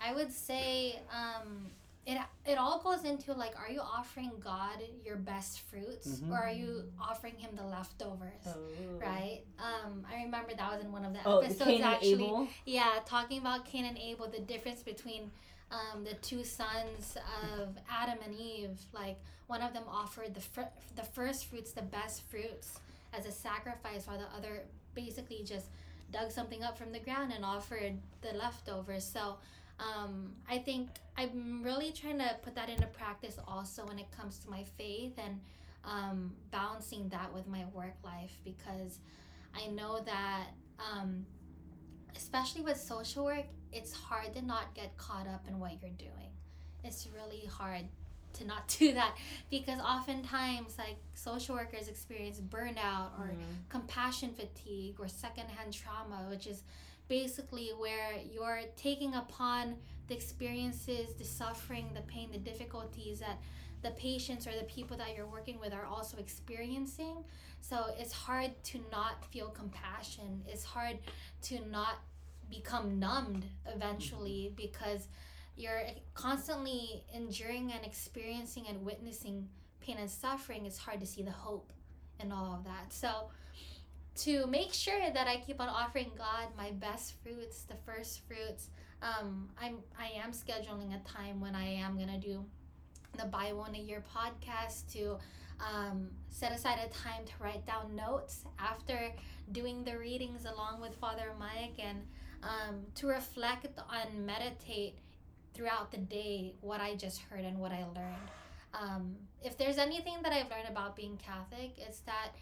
i 0.00 0.14
would 0.14 0.30
say 0.32 1.00
um, 1.10 1.66
it, 2.06 2.18
it 2.46 2.56
all 2.56 2.78
goes 2.80 3.04
into 3.04 3.32
like 3.32 3.54
are 3.58 3.70
you 3.70 3.80
offering 3.80 4.30
god 4.42 4.78
your 5.04 5.16
best 5.16 5.60
fruits 5.62 6.08
Mhm. 6.20 6.30
or 6.30 6.36
are 6.38 6.52
you 6.52 6.84
offering 7.00 7.34
him 7.36 7.50
the 7.56 7.64
leftovers 7.64 8.44
Oh. 8.46 8.58
right 9.00 9.40
um, 9.58 10.06
i 10.10 10.22
remember 10.22 10.52
that 10.56 10.72
was 10.72 10.84
in 10.84 10.92
one 10.92 11.04
of 11.04 11.12
the 11.12 11.18
Oh, 11.26 11.38
episodes 11.40 11.64
Cain 11.64 11.82
and 11.82 11.94
actually 11.94 12.24
Abel. 12.26 12.48
yeah, 12.64 13.00
talking 13.06 13.38
about 13.38 13.64
Cain 13.64 13.84
and 13.86 13.98
Abel, 13.98 14.28
the 14.28 14.40
difference 14.40 14.82
between 14.82 15.30
um, 15.72 16.04
the 16.04 16.14
two 16.14 16.44
sons 16.44 17.16
of 17.42 17.76
Adam 17.90 18.18
and 18.24 18.32
Eve. 18.38 18.78
Like 18.92 19.16
one 19.48 19.62
of 19.62 19.72
them 19.72 19.82
offered 19.88 20.32
the 20.32 20.40
fir- 20.40 20.70
the 20.94 21.02
first 21.02 21.46
fruits, 21.46 21.72
the 21.72 21.82
best 21.82 22.22
fruits, 22.30 22.78
as 23.12 23.26
a 23.26 23.32
sacrifice, 23.32 24.06
while 24.06 24.18
the 24.18 24.28
other 24.36 24.62
basically 24.94 25.42
just 25.44 25.66
dug 26.12 26.30
something 26.30 26.62
up 26.62 26.78
from 26.78 26.92
the 26.92 27.00
ground 27.00 27.32
and 27.34 27.44
offered 27.44 27.94
the 28.22 28.32
leftovers. 28.38 29.02
So 29.04 29.38
um, 29.78 30.32
I 30.48 30.58
think 30.58 30.88
I'm 31.16 31.62
really 31.62 31.92
trying 31.92 32.18
to 32.18 32.36
put 32.42 32.54
that 32.54 32.68
into 32.68 32.86
practice 32.86 33.38
also 33.46 33.84
when 33.86 33.98
it 33.98 34.10
comes 34.10 34.38
to 34.40 34.50
my 34.50 34.64
faith 34.78 35.14
and 35.18 35.40
um, 35.84 36.32
balancing 36.50 37.08
that 37.10 37.32
with 37.32 37.46
my 37.46 37.64
work 37.72 37.94
life 38.04 38.38
because 38.44 38.98
I 39.54 39.68
know 39.68 40.00
that. 40.00 40.48
Um, 40.92 41.24
especially 42.14 42.62
with 42.62 42.78
social 42.78 43.24
work, 43.24 43.44
it's 43.72 43.92
hard 43.92 44.32
to 44.34 44.42
not 44.42 44.74
get 44.74 44.96
caught 44.96 45.26
up 45.26 45.44
in 45.48 45.58
what 45.58 45.72
you're 45.82 45.90
doing. 45.98 46.30
It's 46.84 47.06
really 47.14 47.46
hard 47.46 47.82
to 48.34 48.46
not 48.46 48.68
do 48.78 48.94
that 48.94 49.16
because 49.50 49.78
oftentimes, 49.80 50.78
like, 50.78 50.96
social 51.14 51.54
workers 51.54 51.88
experience 51.88 52.40
burnout 52.40 53.18
or 53.18 53.28
Mhm. 53.34 53.68
compassion 53.68 54.32
fatigue 54.32 54.96
or 54.98 55.08
secondhand 55.08 55.72
trauma, 55.72 56.26
which 56.30 56.46
is 56.46 56.62
basically 57.08 57.70
where 57.78 58.12
you're 58.32 58.62
taking 58.76 59.14
upon 59.14 59.76
the 60.08 60.14
experiences, 60.14 61.14
the 61.14 61.24
suffering, 61.24 61.90
the 61.94 62.02
pain, 62.02 62.30
the 62.32 62.38
difficulties 62.38 63.20
that 63.20 63.40
the 63.82 63.90
patients 63.92 64.46
or 64.46 64.52
the 64.52 64.64
people 64.64 64.96
that 64.96 65.16
you're 65.16 65.26
working 65.26 65.60
with 65.60 65.72
are 65.72 65.84
also 65.84 66.16
experiencing. 66.18 67.24
So 67.60 67.86
it's 67.98 68.12
hard 68.12 68.50
to 68.64 68.80
not 68.90 69.24
feel 69.30 69.48
compassion. 69.48 70.42
It's 70.46 70.64
hard 70.64 70.98
to 71.42 71.68
not 71.68 71.98
become 72.50 72.98
numbed 72.98 73.44
eventually 73.66 74.46
mm-hmm. 74.46 74.54
because 74.56 75.08
you're 75.56 75.82
constantly 76.14 77.04
enduring 77.14 77.72
and 77.72 77.84
experiencing 77.84 78.66
and 78.68 78.84
witnessing 78.84 79.48
pain 79.80 79.96
and 79.98 80.10
suffering. 80.10 80.66
It's 80.66 80.78
hard 80.78 81.00
to 81.00 81.06
see 81.06 81.22
the 81.22 81.30
hope 81.30 81.72
and 82.20 82.32
all 82.32 82.54
of 82.54 82.64
that. 82.64 82.92
So 82.92 83.30
to 84.16 84.46
make 84.46 84.72
sure 84.72 85.10
that 85.12 85.26
I 85.26 85.38
keep 85.38 85.60
on 85.60 85.68
offering 85.68 86.10
God 86.16 86.48
my 86.56 86.70
best 86.72 87.14
fruits, 87.22 87.62
the 87.62 87.76
first 87.84 88.22
fruits, 88.26 88.70
um, 89.02 89.48
I'm 89.60 89.78
I 89.98 90.18
am 90.22 90.32
scheduling 90.32 90.94
a 90.94 91.08
time 91.08 91.40
when 91.40 91.54
I 91.54 91.66
am 91.66 91.98
gonna 91.98 92.18
do 92.18 92.44
the 93.18 93.26
Bible 93.26 93.64
in 93.66 93.74
a 93.74 93.78
Year 93.78 94.02
podcast 94.14 94.90
to 94.92 95.18
um, 95.60 96.08
set 96.28 96.52
aside 96.52 96.78
a 96.84 96.88
time 96.88 97.24
to 97.24 97.32
write 97.40 97.66
down 97.66 97.94
notes 97.94 98.44
after 98.58 99.12
doing 99.52 99.84
the 99.84 99.96
readings 99.98 100.44
along 100.44 100.80
with 100.80 100.94
Father 100.96 101.32
Mike 101.38 101.78
and 101.78 102.02
um, 102.42 102.80
to 102.94 103.06
reflect 103.06 103.66
and 103.66 104.26
meditate 104.26 104.98
throughout 105.54 105.90
the 105.90 105.98
day 105.98 106.54
what 106.60 106.80
I 106.80 106.94
just 106.94 107.20
heard 107.22 107.44
and 107.44 107.58
what 107.58 107.72
I 107.72 107.84
learned. 107.94 108.30
Um, 108.74 109.16
if 109.42 109.56
there's 109.56 109.78
anything 109.78 110.16
that 110.22 110.32
I've 110.32 110.50
learned 110.50 110.68
about 110.68 110.96
being 110.96 111.16
Catholic, 111.16 111.72
it's 111.78 112.00
that 112.00 112.32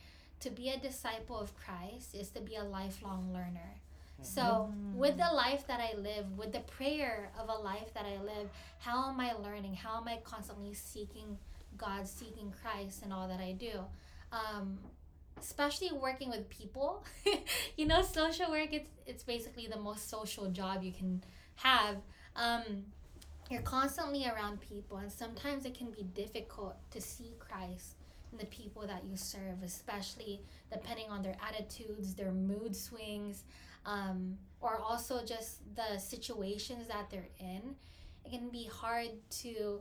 to 0.44 0.50
be 0.50 0.68
a 0.68 0.78
disciple 0.78 1.38
of 1.38 1.56
Christ 1.56 2.14
is 2.14 2.28
to 2.30 2.40
be 2.40 2.54
a 2.56 2.64
lifelong 2.64 3.32
learner. 3.32 3.80
So, 4.22 4.70
Mm. 4.72 4.94
with 4.94 5.16
the 5.16 5.30
life 5.44 5.66
that 5.66 5.80
I 5.80 5.92
live, 5.94 6.26
with 6.38 6.52
the 6.52 6.60
prayer 6.60 7.30
of 7.38 7.48
a 7.48 7.58
life 7.70 7.92
that 7.94 8.06
I 8.06 8.16
live, 8.32 8.48
how 8.78 9.08
am 9.10 9.18
I 9.20 9.32
learning? 9.32 9.74
How 9.74 9.94
am 10.00 10.08
I 10.08 10.16
constantly 10.32 10.74
seeking 10.74 11.38
God, 11.76 12.06
seeking 12.06 12.52
Christ, 12.62 13.02
and 13.02 13.12
all 13.12 13.26
that 13.28 13.40
I 13.40 13.52
do? 13.52 13.74
Um, 14.32 14.78
especially 15.38 15.92
working 15.92 16.30
with 16.30 16.48
people. 16.48 17.04
you 17.76 17.86
know, 17.86 18.02
social 18.02 18.50
work 18.50 18.72
it's 18.72 18.90
it's 19.06 19.24
basically 19.24 19.66
the 19.66 19.78
most 19.88 20.08
social 20.08 20.46
job 20.50 20.82
you 20.82 20.92
can 20.92 21.22
have. 21.56 21.96
Um, 22.36 22.84
you're 23.50 23.62
constantly 23.62 24.26
around 24.26 24.60
people, 24.60 24.96
and 24.98 25.10
sometimes 25.10 25.64
it 25.66 25.74
can 25.74 25.90
be 25.90 26.02
difficult 26.02 26.76
to 26.92 27.00
see 27.00 27.30
Christ 27.38 27.96
in 28.00 28.03
the 28.38 28.46
people 28.46 28.86
that 28.86 29.02
you 29.08 29.16
serve, 29.16 29.62
especially 29.64 30.40
depending 30.72 31.10
on 31.10 31.22
their 31.22 31.36
attitudes, 31.46 32.14
their 32.14 32.32
mood 32.32 32.74
swings, 32.74 33.44
um, 33.86 34.36
or 34.60 34.78
also 34.78 35.24
just 35.24 35.60
the 35.74 35.98
situations 35.98 36.88
that 36.88 37.10
they're 37.10 37.28
in. 37.38 37.76
It 38.24 38.30
can 38.30 38.48
be 38.50 38.68
hard 38.72 39.10
to 39.42 39.80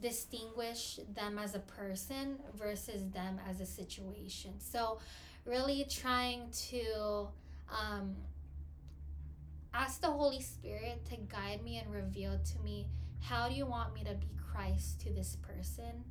distinguish 0.00 0.98
them 1.14 1.38
as 1.38 1.54
a 1.54 1.60
person 1.60 2.38
versus 2.54 3.08
them 3.10 3.40
as 3.48 3.60
a 3.60 3.66
situation. 3.66 4.54
So, 4.58 4.98
really 5.44 5.86
trying 5.88 6.50
to 6.70 7.28
um, 7.70 8.16
ask 9.72 10.00
the 10.00 10.10
Holy 10.10 10.40
Spirit 10.40 11.04
to 11.10 11.16
guide 11.16 11.62
me 11.62 11.78
and 11.78 11.92
reveal 11.92 12.38
to 12.38 12.58
me 12.64 12.88
how 13.20 13.48
do 13.48 13.54
you 13.54 13.66
want 13.66 13.94
me 13.94 14.04
to 14.04 14.14
be 14.14 14.28
Christ 14.52 15.00
to 15.00 15.10
this 15.10 15.36
person? 15.36 16.04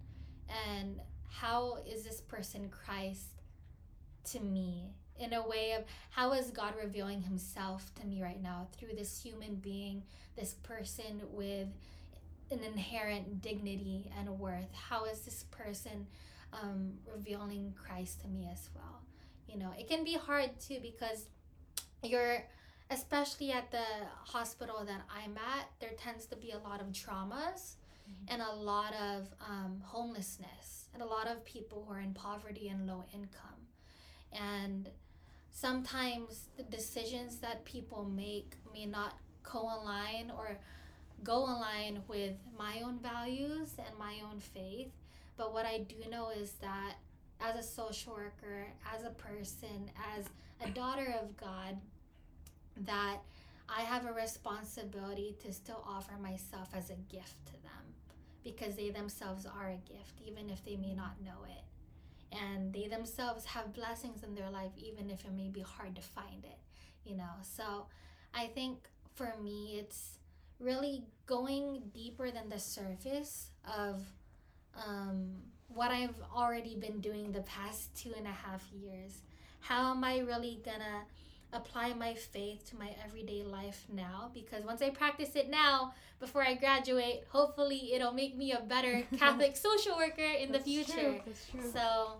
And 0.70 1.00
how 1.30 1.80
is 1.90 2.04
this 2.04 2.22
person 2.22 2.70
Christ 2.70 3.42
to 4.32 4.40
me? 4.40 4.92
In 5.18 5.32
a 5.32 5.48
way 5.48 5.72
of 5.72 5.84
how 6.10 6.34
is 6.34 6.52
God 6.52 6.74
revealing 6.82 7.22
himself 7.22 7.90
to 8.02 8.06
me 8.06 8.22
right 8.22 8.42
now 8.42 8.68
through 8.78 8.96
this 8.98 9.22
human 9.22 9.56
being, 9.56 10.04
this 10.36 10.56
person 10.56 11.22
with 11.32 11.70
an 12.52 12.60
inherent 12.60 13.42
dignity 13.42 14.12
and 14.20 14.30
worth? 14.40 14.74
How 14.74 15.06
is 15.06 15.22
this 15.22 15.46
person 15.52 16.08
um, 16.52 16.94
revealing 17.10 17.74
Christ 17.82 18.22
to 18.22 18.28
me 18.28 18.50
as 18.52 18.70
well? 18.76 19.02
You 19.48 19.58
know, 19.58 19.72
it 19.80 19.88
can 19.88 20.04
be 20.04 20.16
hard 20.16 20.60
too 20.60 20.80
because 20.82 21.28
you're 22.04 22.44
especially 22.92 23.52
at 23.52 23.72
the 23.72 23.86
hospital 24.26 24.84
that 24.86 25.02
I'm 25.10 25.38
at, 25.38 25.70
there 25.80 25.92
tends 25.98 26.26
to 26.28 26.36
be 26.36 26.52
a 26.52 26.60
lot 26.60 26.82
of 26.82 26.88
traumas 26.88 27.76
and 28.28 28.42
a 28.42 28.56
lot 28.56 28.94
of 28.94 29.28
um, 29.48 29.82
homelessness 29.84 30.90
and 30.94 31.04
a 31.04 31.06
lot 31.06 31.28
of 31.28 31.44
people 31.46 31.86
who 31.88 31.94
are 31.94 32.00
in 32.00 32.14
poverty 32.14 32.70
and 32.70 32.88
low 32.88 33.04
income. 33.14 33.68
And 34.32 34.90
sometimes 35.52 36.50
the 36.58 36.64
decisions 36.64 37.38
that 37.38 37.66
people 37.66 38.04
make 38.06 38.56
may 38.74 38.86
not 38.86 39.14
co-align 39.44 40.32
or 40.38 40.58
go 41.24 41.38
align 41.38 42.02
with 42.08 42.34
my 42.58 42.82
own 42.84 43.00
values 43.00 43.70
and 43.78 43.98
my 43.98 44.16
own 44.30 44.40
faith. 44.40 44.92
But 45.38 45.54
what 45.54 45.66
I 45.66 45.80
do 45.80 46.10
know 46.10 46.30
is 46.30 46.52
that 46.62 46.96
as 47.42 47.56
a 47.56 47.64
social 47.64 48.14
worker, 48.14 48.68
as 48.94 49.04
a 49.04 49.10
person, 49.10 49.92
as 50.18 50.26
a 50.66 50.72
daughter 50.72 51.16
of 51.22 51.36
God, 51.36 51.78
that 52.78 53.18
I 53.68 53.82
have 53.82 54.06
a 54.06 54.14
responsibility 54.14 55.36
to 55.44 55.52
still 55.52 55.84
offer 55.88 56.14
myself 56.22 56.70
as 56.74 56.90
a 56.90 56.96
gift 57.12 57.55
because 58.46 58.76
they 58.76 58.92
themselves 58.92 59.46
are 59.46 59.70
a 59.70 59.92
gift, 59.92 60.22
even 60.26 60.50
if 60.50 60.64
they 60.64 60.78
may 60.78 60.94
not 60.94 61.22
know 61.22 61.44
it. 61.50 62.38
And 62.38 62.72
they 62.72 62.88
themselves 62.88 63.44
have 63.46 63.74
blessings 63.74 64.24
in 64.24 64.36
their 64.36 64.50
life, 64.50 64.72
even 64.78 65.10
if 65.10 65.26
it 65.26 65.34
may 65.34 65.50
be 65.50 65.62
hard 65.62 65.96
to 65.96 66.02
find 66.02 66.46
it, 66.46 66.60
you 67.04 67.18
know. 67.18 67.34
So 67.42 67.88
I 68.34 68.48
think 68.48 68.78
for 69.16 69.34
me, 69.44 69.78
it's 69.80 70.20
really 70.60 71.04
going 71.26 71.82
deeper 71.94 72.32
than 72.32 72.50
the 72.50 72.60
surface 72.60 73.50
of 73.66 74.02
um, 74.76 75.32
what 75.68 75.92
I've 75.92 76.16
already 76.34 76.76
been 76.76 77.02
doing 77.02 77.32
the 77.32 77.42
past 77.42 77.96
two 77.96 78.14
and 78.16 78.28
a 78.28 78.32
half 78.32 78.64
years. 78.72 79.22
How 79.60 79.92
am 79.92 80.04
I 80.04 80.20
really 80.20 80.62
gonna 80.64 81.06
apply 81.56 81.94
my 81.94 82.14
faith 82.14 82.70
to 82.70 82.78
my 82.78 82.90
everyday 83.04 83.44
life 83.44 83.86
now? 83.92 84.32
Because 84.34 84.64
once 84.64 84.82
I 84.82 84.90
practice 84.90 85.36
it 85.36 85.50
now, 85.50 85.94
before 86.20 86.44
I 86.44 86.56
graduate, 86.56 87.24
hopefully 87.30 87.94
it'll 87.94 88.14
make 88.14 88.36
me 88.38 88.52
a 88.52 88.60
better 88.60 89.04
Catholic 89.18 89.56
social 89.56 89.96
worker 89.96 90.24
in 90.24 90.52
the 90.52 90.60
future. 90.60 90.94
True, 90.94 91.22
that's 91.26 91.50
true. 91.50 91.72
So, 91.74 92.18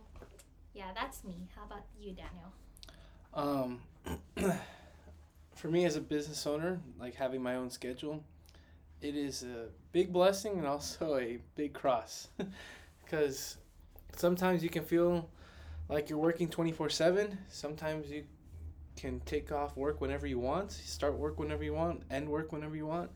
yeah, 0.74 0.92
that's 0.96 1.24
me. 1.24 1.48
How 1.56 1.66
about 1.66 1.86
you, 2.00 2.14
Daniel? 2.14 2.52
Um, 3.34 3.82
for 5.56 5.68
me 5.68 5.86
as 5.86 5.96
a 5.96 6.02
business 6.02 6.46
owner, 6.48 6.80
like 7.00 7.16
having 7.16 7.42
my 7.42 7.56
own 7.56 7.70
schedule, 7.70 8.24
it 9.02 9.16
is 9.16 9.44
a 9.44 9.68
big 9.92 10.12
blessing 10.14 10.58
and 10.58 10.68
also 10.68 11.18
a 11.20 11.40
big 11.56 11.74
cross, 11.74 12.30
because 13.04 13.58
sometimes 14.16 14.64
you 14.64 14.70
can 14.70 14.84
feel 14.84 15.30
like 15.90 16.10
you're 16.10 16.20
working 16.20 16.48
twenty 16.48 16.72
four 16.72 16.90
seven. 16.90 17.38
Sometimes 17.50 18.10
you 18.10 18.24
can 18.96 19.20
take 19.22 19.52
off 19.52 19.76
work 19.76 20.02
whenever 20.02 20.28
you 20.28 20.40
want, 20.40 20.72
start 20.72 21.18
work 21.18 21.40
whenever 21.40 21.64
you 21.64 21.74
want, 21.74 22.04
end 22.10 22.30
work 22.30 22.52
whenever 22.52 22.76
you 22.76 22.86
want. 22.86 23.12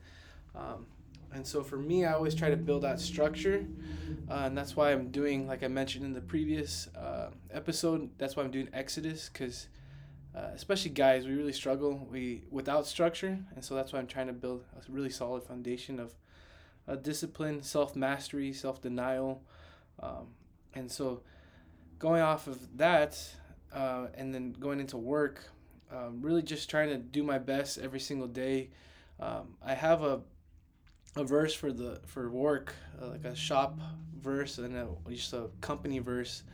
Um, 0.54 0.86
and 1.32 1.46
so 1.46 1.62
for 1.62 1.76
me, 1.76 2.04
I 2.04 2.14
always 2.14 2.34
try 2.34 2.50
to 2.50 2.56
build 2.56 2.82
that 2.82 2.98
structure, 2.98 3.64
uh, 4.28 4.34
and 4.46 4.58
that's 4.58 4.74
why 4.74 4.90
I'm 4.92 5.10
doing, 5.10 5.46
like 5.46 5.62
I 5.62 5.68
mentioned 5.68 6.04
in 6.04 6.12
the 6.12 6.20
previous 6.20 6.88
uh, 6.96 7.30
episode, 7.52 8.10
that's 8.18 8.36
why 8.36 8.42
I'm 8.42 8.50
doing 8.50 8.68
Exodus, 8.72 9.30
because 9.32 9.68
uh, 10.34 10.50
especially 10.54 10.90
guys, 10.90 11.26
we 11.26 11.34
really 11.34 11.52
struggle 11.52 12.06
we 12.10 12.42
without 12.50 12.86
structure, 12.86 13.38
and 13.54 13.64
so 13.64 13.74
that's 13.74 13.92
why 13.92 13.98
I'm 14.00 14.06
trying 14.06 14.26
to 14.26 14.32
build 14.32 14.64
a 14.76 14.92
really 14.92 15.10
solid 15.10 15.42
foundation 15.44 16.00
of 16.00 16.14
uh, 16.88 16.96
discipline, 16.96 17.62
self 17.62 17.94
mastery, 17.94 18.52
self 18.52 18.80
denial, 18.80 19.42
um, 20.00 20.28
and 20.74 20.90
so 20.90 21.22
going 21.98 22.22
off 22.22 22.46
of 22.46 22.76
that, 22.78 23.18
uh, 23.72 24.06
and 24.14 24.34
then 24.34 24.52
going 24.52 24.80
into 24.80 24.96
work, 24.96 25.44
um, 25.92 26.20
really 26.22 26.42
just 26.42 26.68
trying 26.70 26.88
to 26.88 26.98
do 26.98 27.22
my 27.22 27.38
best 27.38 27.78
every 27.78 28.00
single 28.00 28.28
day. 28.28 28.70
Um, 29.18 29.56
I 29.64 29.74
have 29.74 30.02
a 30.02 30.20
a 31.16 31.24
verse 31.24 31.52
for 31.52 31.72
the 31.72 32.00
for 32.06 32.30
work, 32.30 32.74
uh, 33.02 33.08
like 33.08 33.24
a 33.24 33.34
shop 33.34 33.78
verse 34.16 34.58
and 34.58 34.76
a, 34.76 34.88
just 35.10 35.32
a 35.32 35.48
company 35.60 35.98
verse. 35.98 36.44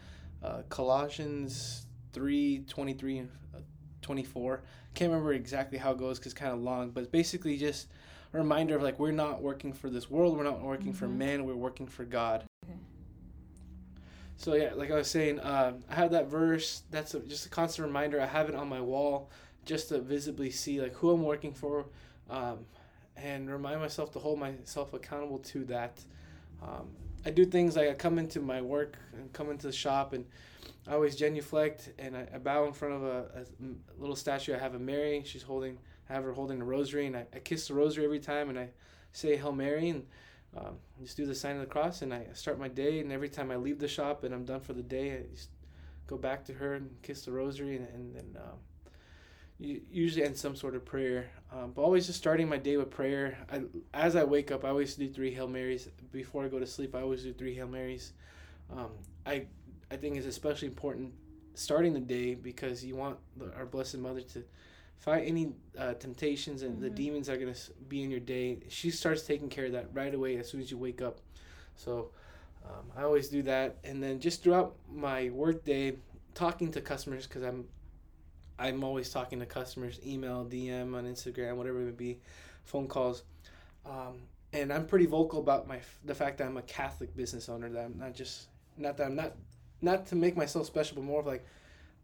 Uh, 0.43 0.63
Colossians 0.69 1.87
3 2.13 2.65
23 2.69 3.19
and 3.19 3.31
uh, 3.55 3.59
24. 4.03 4.63
Can't 4.95 5.11
remember 5.11 5.33
exactly 5.33 5.79
how 5.79 5.93
it 5.93 5.99
goes 5.99 6.19
because 6.19 6.33
it's 6.33 6.41
kind 6.41 6.53
of 6.53 6.61
long, 6.61 6.91
but 6.91 7.03
it's 7.03 7.11
basically 7.11 7.57
just 7.59 7.89
a 8.33 8.39
reminder 8.39 8.77
of 8.77 8.83
like 8.83 8.99
we're 8.99 9.11
not 9.13 9.43
working 9.43 9.73
for 9.73 9.91
this 9.91 10.11
world, 10.11 10.37
we're 10.37 10.45
not 10.45 10.63
working 10.63 10.93
for 10.93 11.07
Mhm. 11.07 11.17
man, 11.17 11.45
we're 11.45 11.55
working 11.55 11.87
for 11.87 12.05
God. 12.05 12.45
Okay. 12.65 12.79
So 14.37 14.55
yeah, 14.55 14.73
like 14.75 14.91
I 14.91 14.97
was 14.97 15.11
saying, 15.11 15.41
um, 15.41 15.83
I 15.91 15.95
have 15.95 16.11
that 16.13 16.29
verse. 16.29 16.83
That's 16.91 17.15
a, 17.15 17.21
just 17.21 17.47
a 17.47 17.49
constant 17.49 17.87
reminder. 17.87 18.21
I 18.21 18.27
have 18.27 18.49
it 18.49 18.55
on 18.55 18.69
my 18.69 18.81
wall 18.81 19.31
just 19.65 19.89
to 19.89 19.99
visibly 20.01 20.51
see 20.51 20.81
like 20.81 20.95
who 20.95 21.11
I'm 21.11 21.23
working 21.23 21.53
for, 21.53 21.87
um, 22.31 22.59
and 23.17 23.51
remind 23.51 23.81
myself 23.81 24.13
to 24.13 24.19
hold 24.19 24.39
myself 24.39 24.93
accountable 24.95 25.39
to 25.39 25.65
that. 25.65 26.01
Um, 26.63 26.89
I 27.25 27.31
do 27.31 27.45
things 27.45 27.77
like 27.77 27.89
I 27.89 27.95
come 27.95 28.19
into 28.19 28.41
my 28.41 28.63
work 28.63 28.97
and 29.15 29.33
come 29.33 29.51
into 29.51 29.67
the 29.67 29.73
shop 29.73 30.13
and 30.13 30.25
I 30.87 30.93
always 30.95 31.17
genuflect 31.17 31.91
and 31.99 32.17
I, 32.17 32.29
I 32.33 32.39
bow 32.39 32.67
in 32.67 32.73
front 32.73 32.95
of 32.95 33.03
a 33.03 33.45
little 33.99 34.15
statue. 34.15 34.55
I 34.55 34.59
have 34.59 34.75
a 34.75 34.79
Mary. 34.79 35.23
She's 35.27 35.43
holding. 35.43 35.79
I 36.09 36.13
have 36.13 36.23
her 36.23 36.33
holding 36.33 36.61
a 36.61 36.65
rosary 36.65 37.07
and 37.07 37.17
I, 37.17 37.27
I 37.35 37.41
kiss 37.41 37.67
the 37.67 37.75
rosary 37.75 38.05
every 38.05 38.21
time 38.21 38.49
and 38.49 38.59
I 38.59 38.69
say 39.13 39.37
Hail 39.37 39.51
Mary 39.51 39.89
and 39.89 40.07
um, 40.57 40.77
just 41.03 41.17
do 41.17 41.27
the 41.27 41.35
sign 41.35 41.57
of 41.57 41.61
the 41.61 41.67
cross, 41.67 42.03
and 42.03 42.13
I 42.13 42.27
start 42.33 42.59
my 42.59 42.69
day. 42.69 43.01
And 43.01 43.13
every 43.13 43.29
time 43.29 43.51
I 43.51 43.57
leave 43.57 43.79
the 43.79 43.89
shop 43.89 44.25
and 44.25 44.35
I'm 44.35 44.45
done 44.45 44.61
for 44.61 44.73
the 44.73 44.83
day, 44.83 45.13
I 45.13 45.23
just 45.35 45.51
go 46.07 46.17
back 46.17 46.45
to 46.47 46.55
her 46.55 46.75
and 46.75 46.91
kiss 47.03 47.25
the 47.25 47.33
rosary, 47.33 47.77
and, 47.77 47.89
and 47.89 48.15
then 48.15 48.37
um, 48.37 48.59
usually 49.59 50.25
end 50.25 50.37
some 50.37 50.57
sort 50.57 50.75
of 50.75 50.85
prayer. 50.85 51.31
Um, 51.53 51.73
but 51.75 51.83
always 51.83 52.07
just 52.07 52.19
starting 52.19 52.49
my 52.49 52.59
day 52.59 52.77
with 52.77 52.91
prayer. 52.91 53.39
I, 53.51 53.63
as 53.95 54.17
I 54.17 54.25
wake 54.25 54.51
up, 54.51 54.65
I 54.65 54.69
always 54.69 54.95
do 54.95 55.09
three 55.09 55.33
Hail 55.33 55.49
Marys 55.49 55.89
before 56.13 56.45
I 56.45 56.49
go 56.49 56.59
to 56.59 56.67
sleep. 56.67 56.95
I 56.95 57.01
always 57.03 57.23
do 57.23 57.33
three 57.33 57.55
Hail 57.55 57.69
Marys. 57.69 58.13
Um, 58.71 58.91
I 59.25 59.47
I 59.91 59.97
think 59.97 60.17
it's 60.17 60.27
especially 60.27 60.69
important 60.69 61.13
starting 61.55 61.95
the 61.95 62.01
day 62.01 62.35
because 62.35 62.85
you 62.85 62.97
want 62.97 63.19
the, 63.37 63.53
our 63.55 63.67
Blessed 63.67 63.99
Mother 63.99 64.21
to 64.21 64.45
fight 64.99 65.25
any 65.27 65.53
uh, 65.79 65.95
temptations 65.95 66.63
and 66.63 66.81
the 66.81 66.91
Mhm. 66.91 66.95
demons 66.95 67.27
that 67.27 67.35
are 67.35 67.39
going 67.41 67.53
to 67.55 67.73
be 67.89 68.03
in 68.03 68.11
your 68.11 68.21
day. 68.21 68.59
She 68.69 68.91
starts 68.91 69.23
taking 69.23 69.49
care 69.49 69.67
of 69.67 69.73
that 69.73 69.93
right 69.95 70.15
away 70.15 70.37
as 70.39 70.49
soon 70.49 70.61
as 70.61 70.71
you 70.71 70.79
wake 70.79 71.03
up. 71.03 71.21
So 71.77 72.11
um, 72.65 72.91
I 72.97 73.03
always 73.03 73.29
do 73.29 73.43
that, 73.43 73.77
and 73.85 74.03
then 74.03 74.19
just 74.19 74.43
throughout 74.43 74.75
my 74.91 75.31
work 75.31 75.65
day, 75.65 75.99
talking 76.35 76.71
to 76.73 76.81
customers 76.81 77.27
because 77.27 77.43
I'm 77.43 77.69
I'm 78.59 78.83
always 78.83 79.11
talking 79.11 79.39
to 79.41 79.47
customers, 79.47 80.01
email, 80.05 80.45
DM 80.47 80.95
on 80.95 81.05
Instagram, 81.05 81.57
whatever 81.57 81.83
it 81.83 81.85
may 81.85 81.91
be, 81.91 82.21
phone 82.65 82.89
calls. 82.89 83.23
Um, 83.85 84.23
and 84.55 84.73
I'm 84.73 84.87
pretty 84.87 85.05
vocal 85.07 85.41
about 85.41 85.69
my 85.69 85.81
the 86.05 86.15
fact 86.15 86.39
that 86.39 86.47
I'm 86.47 86.57
a 86.57 86.63
Catholic 86.63 87.15
business 87.15 87.49
owner. 87.51 87.69
That 87.69 87.85
I'm 87.85 87.99
not 87.99 88.15
just 88.15 88.49
not 88.79 88.97
that 88.97 89.07
I'm 89.07 89.15
not 89.15 89.35
not 89.83 90.07
to 90.07 90.17
make 90.17 90.37
myself 90.37 90.67
special, 90.67 90.97
but 90.97 91.05
more 91.05 91.21
of 91.21 91.27
like 91.27 91.45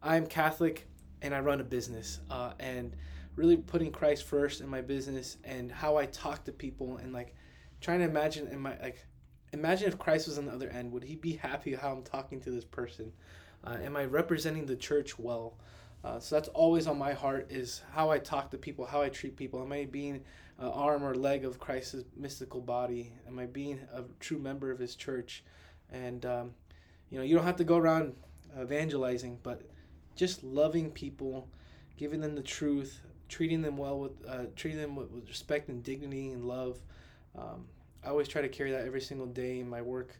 I'm 0.03 0.27
Catholic 0.27 0.87
and 1.23 1.35
I 1.35 1.41
run 1.41 1.61
a 1.61 1.65
business. 1.65 2.21
Uh, 2.31 2.53
and 2.61 2.95
really 3.37 3.57
putting 3.57 3.91
Christ 3.91 4.25
first 4.25 4.61
in 4.61 4.69
my 4.69 4.81
business 4.81 5.39
and 5.45 5.73
how 5.73 5.97
I 5.97 6.07
talk 6.07 6.45
to 6.45 6.53
people 6.53 6.99
and 6.99 7.13
like 7.13 7.35
trying 7.81 8.01
to 8.01 8.05
imagine 8.05 8.49
in 8.49 8.61
my 8.61 8.77
like 8.83 9.05
imagine 9.53 9.89
if 9.89 9.99
Christ 9.99 10.29
was 10.29 10.39
on 10.39 10.47
the 10.47 10.53
other 10.53 10.69
end. 10.69 10.93
Would 10.93 11.05
he 11.05 11.17
be 11.17 11.35
happy 11.35 11.75
how 11.75 11.93
I'm 11.93 12.03
talking 12.03 12.41
to 12.41 12.51
this 12.51 12.65
person? 12.65 13.13
Uh, 13.65 13.77
am 13.83 13.97
I 13.97 14.05
representing 14.05 14.67
the 14.67 14.77
church 14.77 15.19
well? 15.19 15.59
Uh, 16.05 16.19
so 16.19 16.35
that's 16.35 16.49
always 16.49 16.89
on 16.89 16.99
my 16.99 17.13
heart 17.13 17.47
is 17.51 17.83
how 17.93 18.11
I 18.11 18.19
talk 18.19 18.51
to 18.51 18.59
people, 18.59 18.85
how 18.85 19.03
I 19.03 19.09
treat 19.09 19.37
people. 19.37 19.63
Am 19.63 19.73
I 19.73 19.85
being 19.85 20.25
an 20.59 20.69
arm 20.69 21.05
or 21.05 21.15
leg 21.15 21.45
of 21.45 21.61
Christ's 21.61 22.05
mystical 22.17 22.61
body? 22.61 23.13
Am 23.29 23.39
I 23.39 23.47
being 23.47 23.79
a 23.95 24.03
true 24.19 24.39
member 24.39 24.71
of 24.71 24.81
His 24.81 24.97
church? 24.97 25.45
And 25.91 26.27
um, 26.27 26.55
you 27.09 27.19
know, 27.19 27.25
you 27.25 27.37
don't 27.37 27.45
have 27.45 27.57
to 27.57 27.65
go 27.65 27.77
around 27.77 28.15
evangelizing, 28.61 29.39
but 29.43 29.63
just 30.17 30.43
loving 30.45 30.91
people, 30.91 31.49
giving 31.97 32.21
them 32.21 32.35
the 32.35 32.43
truth, 32.43 33.01
treating 33.29 33.63
them 33.63 33.77
well 33.77 33.99
with, 33.99 34.13
uh, 34.29 34.45
treating 34.57 34.81
them 34.81 34.97
with, 34.97 35.11
with 35.11 35.29
respect 35.29 35.69
and 35.69 35.83
dignity 35.83 36.31
and 36.31 36.47
love. 36.47 36.79
Um, 37.37 37.67
I 38.05 38.09
always 38.09 38.29
try 38.29 38.43
to 38.43 38.49
carry 38.49 38.73
that 38.73 38.87
every 38.87 39.01
single 39.01 39.27
day 39.27 39.61
in 39.61 39.69
my 39.69 39.81
work, 39.81 40.17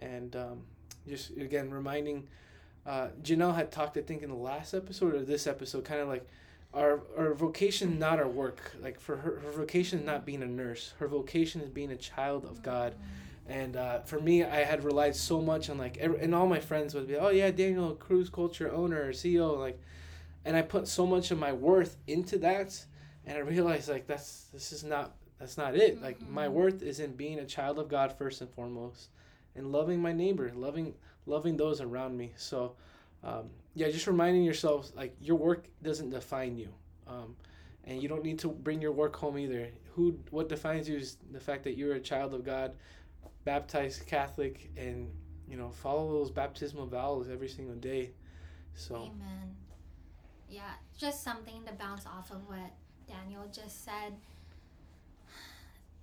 and 0.00 0.34
um, 0.36 0.62
just 1.08 1.30
again 1.30 1.70
reminding 1.70 2.26
uh, 2.86 3.08
Janel 3.22 3.54
had 3.54 3.70
talked, 3.70 3.96
I 3.96 4.00
think, 4.00 4.22
in 4.22 4.30
the 4.30 4.34
last 4.36 4.74
episode 4.74 5.14
or 5.14 5.22
this 5.22 5.46
episode, 5.46 5.84
kind 5.84 6.00
of 6.00 6.08
like 6.08 6.26
our 6.72 7.00
our 7.16 7.34
vocation, 7.34 7.98
not 7.98 8.18
our 8.18 8.28
work. 8.28 8.72
Like 8.80 9.00
for 9.00 9.16
her, 9.16 9.40
her 9.44 9.52
vocation 9.52 10.00
is 10.00 10.06
not 10.06 10.24
being 10.24 10.42
a 10.42 10.46
nurse. 10.46 10.94
Her 10.98 11.08
vocation 11.08 11.60
is 11.60 11.68
being 11.68 11.90
a 11.90 11.96
child 11.96 12.44
of 12.44 12.62
God. 12.62 12.94
And 13.50 13.76
uh, 13.76 14.00
for 14.02 14.20
me, 14.20 14.44
I 14.44 14.62
had 14.62 14.84
relied 14.84 15.16
so 15.16 15.40
much 15.40 15.68
on 15.70 15.76
like, 15.76 15.96
every, 15.98 16.20
and 16.20 16.32
all 16.36 16.46
my 16.46 16.60
friends 16.60 16.94
would 16.94 17.08
be, 17.08 17.16
oh 17.16 17.30
yeah, 17.30 17.50
Daniel, 17.50 17.96
cruise 17.96 18.30
culture 18.30 18.72
owner 18.72 19.02
or 19.02 19.08
CEO, 19.10 19.58
like, 19.58 19.80
and 20.44 20.56
I 20.56 20.62
put 20.62 20.86
so 20.86 21.04
much 21.04 21.32
of 21.32 21.38
my 21.38 21.52
worth 21.52 21.96
into 22.06 22.38
that, 22.38 22.80
and 23.26 23.36
I 23.36 23.40
realized 23.40 23.88
like 23.88 24.06
that's 24.06 24.44
this 24.52 24.72
is 24.72 24.84
not 24.84 25.16
that's 25.40 25.58
not 25.58 25.74
it. 25.74 26.00
Like 26.00 26.18
my 26.30 26.46
Mhm. 26.46 26.52
worth 26.52 26.82
is 26.82 27.00
in 27.00 27.12
being 27.16 27.40
a 27.40 27.44
child 27.44 27.78
of 27.80 27.88
God 27.88 28.12
first 28.16 28.40
and 28.40 28.48
foremost, 28.50 29.10
and 29.56 29.72
loving 29.72 30.00
my 30.00 30.12
neighbor, 30.12 30.50
loving 30.54 30.94
loving 31.26 31.56
those 31.56 31.80
around 31.80 32.16
me. 32.16 32.32
So, 32.36 32.76
um, 33.24 33.50
yeah, 33.74 33.90
just 33.90 34.06
reminding 34.06 34.44
yourself 34.44 34.92
like 34.96 35.14
your 35.20 35.36
work 35.36 35.66
doesn't 35.82 36.10
define 36.10 36.56
you, 36.56 36.68
um, 37.08 37.34
and 37.84 38.00
you 38.00 38.08
don't 38.08 38.24
need 38.24 38.38
to 38.38 38.48
bring 38.48 38.80
your 38.80 38.92
work 38.92 39.16
home 39.16 39.36
either. 39.38 39.68
Who 39.94 40.18
what 40.30 40.48
defines 40.48 40.88
you 40.88 40.96
is 40.96 41.16
the 41.32 41.40
fact 41.40 41.64
that 41.64 41.76
you're 41.76 41.94
a 41.96 42.00
child 42.00 42.32
of 42.32 42.44
God, 42.44 42.72
baptized 43.44 44.06
Catholic, 44.06 44.70
and 44.76 45.10
you 45.48 45.56
know 45.56 45.70
follow 45.70 46.10
those 46.12 46.30
baptismal 46.30 46.86
vows 46.86 47.28
every 47.30 47.48
single 47.48 47.76
day. 47.76 48.10
So 48.74 48.96
Amen. 48.96 49.56
Yeah, 50.48 50.72
just 50.98 51.22
something 51.22 51.62
to 51.66 51.72
bounce 51.72 52.06
off 52.06 52.30
of 52.30 52.46
what 52.48 52.72
Daniel 53.08 53.46
just 53.52 53.84
said. 53.84 54.14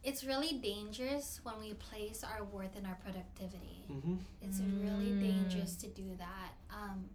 It's 0.04 0.23
really 0.23 0.54
dangerous 0.60 1.41
when 1.43 1.60
we 1.60 1.73
place 1.73 2.23
our 2.23 2.43
worth 2.45 2.78
in 2.78 2.86
our 2.86 2.95
productivity. 3.04 3.84
hmm 3.89 4.15
It's 4.41 4.62
really 4.82 5.12
Mm. 5.13 5.19
dangerous 5.19 5.76
to 5.78 5.88
do 5.88 6.15
that. 6.17 6.54
Um, 6.69 7.10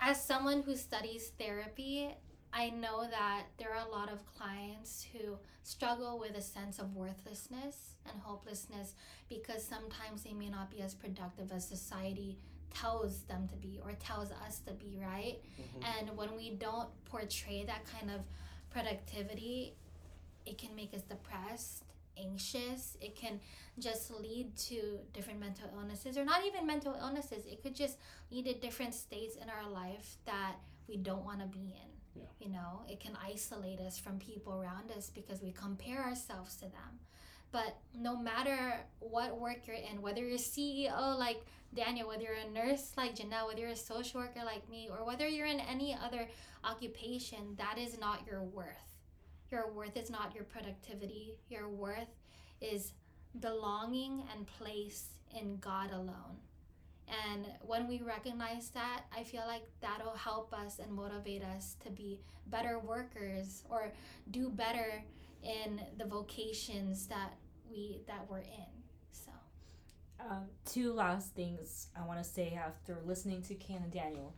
as 0.00 0.22
someone 0.22 0.62
who 0.62 0.74
studies 0.76 1.28
therapy, 1.38 2.14
I 2.52 2.70
know 2.70 3.06
that 3.08 3.44
there 3.58 3.72
are 3.74 3.86
a 3.86 3.90
lot 3.90 4.10
of 4.10 4.24
clients 4.26 5.06
who 5.12 5.38
struggle 5.62 6.18
with 6.18 6.34
a 6.36 6.40
sense 6.40 6.78
of 6.78 6.94
worthlessness 6.96 7.94
and 8.10 8.20
hopelessness 8.22 8.94
because 9.28 9.62
sometimes 9.62 10.22
they 10.22 10.32
may 10.32 10.48
not 10.48 10.70
be 10.70 10.80
as 10.80 10.94
productive 10.94 11.52
as 11.52 11.66
society 11.68 12.38
tells 12.74 13.22
them 13.22 13.48
to 13.48 13.56
be 13.56 13.80
or 13.84 13.92
tells 13.92 14.30
us 14.30 14.60
to 14.66 14.72
be, 14.72 14.98
right? 15.00 15.38
Mhm. 15.58 15.84
And 15.84 16.16
when 16.16 16.34
we 16.36 16.50
don't 16.50 16.88
portray 17.04 17.64
that 17.64 17.84
kind 17.86 18.10
of 18.10 18.22
productivity, 18.70 19.74
it 20.46 20.56
can 20.58 20.74
make 20.74 20.94
us 20.94 21.02
depressed, 21.02 21.84
anxious. 22.16 22.96
It 23.00 23.14
can 23.14 23.40
just 23.78 24.10
lead 24.10 24.56
to 24.56 24.98
different 25.12 25.38
mental 25.40 25.68
illnesses, 25.74 26.16
or 26.18 26.24
not 26.24 26.44
even 26.44 26.66
mental 26.66 26.94
illnesses. 26.94 27.44
It 27.46 27.62
could 27.62 27.74
just 27.74 27.98
lead 28.30 28.46
to 28.46 28.54
different 28.54 28.94
states 28.94 29.36
in 29.36 29.48
our 29.50 29.68
life 29.68 30.16
that 30.24 30.56
we 30.86 30.96
don't 30.96 31.24
want 31.24 31.40
to 31.40 31.46
be 31.46 31.74
in. 31.74 31.97
Yeah. 32.18 32.46
You 32.46 32.52
know, 32.52 32.82
it 32.88 33.00
can 33.00 33.16
isolate 33.24 33.80
us 33.80 33.98
from 33.98 34.18
people 34.18 34.54
around 34.54 34.90
us 34.96 35.10
because 35.14 35.42
we 35.42 35.52
compare 35.52 36.02
ourselves 36.02 36.56
to 36.56 36.62
them. 36.62 37.00
But 37.50 37.78
no 37.94 38.16
matter 38.16 38.80
what 38.98 39.40
work 39.40 39.66
you're 39.66 39.76
in, 39.76 40.02
whether 40.02 40.26
you're 40.26 40.38
CEO 40.38 41.18
like 41.18 41.40
Daniel, 41.74 42.08
whether 42.08 42.22
you're 42.22 42.34
a 42.34 42.50
nurse 42.50 42.92
like 42.96 43.16
Janel, 43.16 43.46
whether 43.46 43.60
you're 43.60 43.70
a 43.70 43.76
social 43.76 44.20
worker 44.20 44.40
like 44.44 44.68
me, 44.68 44.88
or 44.90 45.04
whether 45.04 45.26
you're 45.26 45.46
in 45.46 45.60
any 45.60 45.96
other 46.02 46.28
occupation, 46.64 47.54
that 47.56 47.78
is 47.78 47.98
not 47.98 48.26
your 48.26 48.42
worth. 48.42 48.66
Your 49.50 49.70
worth 49.70 49.96
is 49.96 50.10
not 50.10 50.34
your 50.34 50.44
productivity. 50.44 51.36
Your 51.48 51.68
worth 51.68 52.14
is 52.60 52.92
belonging 53.40 54.24
and 54.34 54.46
place 54.46 55.08
in 55.34 55.56
God 55.58 55.90
alone. 55.92 56.36
And 57.26 57.46
when 57.62 57.88
we 57.88 58.02
recognize 58.02 58.68
that, 58.70 59.02
I 59.16 59.22
feel 59.22 59.44
like 59.46 59.62
that'll 59.80 60.16
help 60.16 60.52
us 60.52 60.78
and 60.78 60.92
motivate 60.92 61.42
us 61.42 61.76
to 61.84 61.90
be 61.90 62.20
better 62.46 62.78
workers 62.78 63.62
or 63.70 63.92
do 64.30 64.50
better 64.50 65.02
in 65.42 65.80
the 65.96 66.04
vocations 66.04 67.06
that 67.06 67.34
we 67.70 68.00
that 68.06 68.26
we're 68.28 68.38
in. 68.38 68.72
So 69.12 69.30
Um, 70.20 70.46
two 70.64 70.92
last 70.92 71.34
things 71.34 71.88
I 71.96 72.04
want 72.06 72.22
to 72.22 72.28
say 72.28 72.54
after 72.54 72.98
listening 73.04 73.42
to 73.42 73.54
Ken 73.54 73.80
and 73.82 73.92
Daniel 73.92 74.34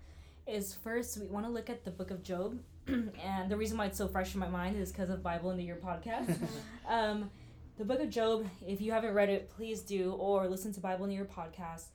is 0.47 0.75
first 0.75 1.19
we 1.19 1.27
want 1.27 1.47
to 1.47 1.53
look 1.53 1.71
at 1.71 1.85
the 1.85 1.91
book 1.91 2.11
of 2.11 2.23
Job, 2.23 2.59
and 2.87 3.51
the 3.51 3.57
reason 3.57 3.79
why 3.79 3.87
it's 3.87 3.99
so 3.99 4.09
fresh 4.09 4.35
in 4.35 4.41
my 4.41 4.49
mind 4.49 4.77
is 4.77 4.91
because 4.93 5.11
of 5.11 5.23
Bible 5.23 5.51
in 5.51 5.57
the 5.57 5.65
Year 5.65 5.79
podcast. 5.83 6.37
um, 6.89 7.31
the 7.79 7.85
book 7.85 8.01
of 8.01 8.11
Job, 8.11 8.47
if 8.67 8.81
you 8.81 8.93
haven't 8.93 9.15
read 9.15 9.29
it, 9.31 9.49
please 9.51 9.81
do, 9.81 10.13
or 10.13 10.49
listen 10.49 10.73
to 10.75 10.81
Bible 10.81 11.05
in 11.05 11.11
the 11.11 11.17
Year 11.17 11.25
podcast. 11.25 11.87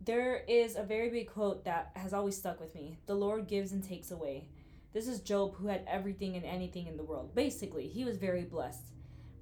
There 0.00 0.44
is 0.48 0.76
a 0.76 0.82
very 0.82 1.08
big 1.10 1.28
quote 1.28 1.64
that 1.64 1.92
has 1.96 2.12
always 2.12 2.36
stuck 2.36 2.60
with 2.60 2.74
me 2.74 2.98
The 3.06 3.14
Lord 3.14 3.46
gives 3.46 3.72
and 3.72 3.82
takes 3.82 4.10
away. 4.10 4.48
This 4.92 5.08
is 5.08 5.20
Job 5.20 5.56
who 5.56 5.66
had 5.66 5.84
everything 5.88 6.36
and 6.36 6.44
anything 6.44 6.86
in 6.86 6.96
the 6.96 7.02
world. 7.02 7.34
Basically, 7.34 7.88
he 7.88 8.04
was 8.04 8.16
very 8.16 8.42
blessed. 8.42 8.84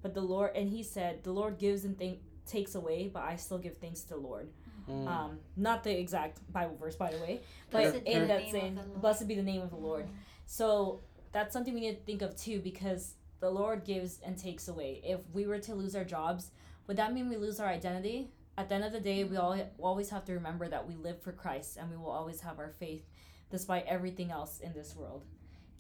But 0.00 0.14
the 0.14 0.20
Lord, 0.20 0.52
and 0.56 0.68
he 0.68 0.82
said, 0.82 1.22
The 1.24 1.32
Lord 1.32 1.58
gives 1.58 1.84
and 1.84 1.98
th- 1.98 2.18
takes 2.46 2.74
away, 2.74 3.10
but 3.12 3.22
I 3.22 3.36
still 3.36 3.58
give 3.58 3.76
thanks 3.76 4.02
to 4.02 4.10
the 4.10 4.16
Lord. 4.16 4.48
Mm. 4.88 5.06
Um, 5.06 5.38
not 5.56 5.84
the 5.84 5.96
exact 5.96 6.40
Bible 6.52 6.76
verse, 6.76 6.96
by 6.96 7.12
the 7.12 7.18
way, 7.18 7.40
but 7.70 7.82
Blessed 7.82 8.06
in 8.06 8.28
that 8.28 8.42
name 8.42 8.52
saying, 8.52 8.80
blessed 8.96 9.28
be 9.28 9.36
the 9.36 9.42
name 9.42 9.62
of 9.62 9.70
the 9.70 9.76
Lord. 9.76 10.06
So 10.46 11.00
that's 11.30 11.52
something 11.52 11.72
we 11.72 11.80
need 11.80 11.98
to 11.98 12.04
think 12.04 12.22
of 12.22 12.36
too, 12.36 12.60
because 12.60 13.14
the 13.40 13.50
Lord 13.50 13.84
gives 13.84 14.20
and 14.24 14.36
takes 14.36 14.68
away. 14.68 15.00
If 15.04 15.20
we 15.32 15.46
were 15.46 15.58
to 15.60 15.74
lose 15.74 15.94
our 15.94 16.04
jobs, 16.04 16.50
would 16.86 16.96
that 16.96 17.12
mean 17.12 17.28
we 17.28 17.36
lose 17.36 17.60
our 17.60 17.68
identity? 17.68 18.30
At 18.58 18.68
the 18.68 18.74
end 18.74 18.84
of 18.84 18.92
the 18.92 19.00
day, 19.00 19.24
we 19.24 19.36
all 19.36 19.58
always 19.80 20.10
have 20.10 20.24
to 20.26 20.34
remember 20.34 20.68
that 20.68 20.86
we 20.86 20.94
live 20.94 21.22
for 21.22 21.32
Christ 21.32 21.78
and 21.78 21.90
we 21.90 21.96
will 21.96 22.10
always 22.10 22.40
have 22.40 22.58
our 22.58 22.72
faith 22.78 23.02
despite 23.50 23.86
everything 23.86 24.30
else 24.30 24.60
in 24.60 24.72
this 24.72 24.94
world. 24.94 25.24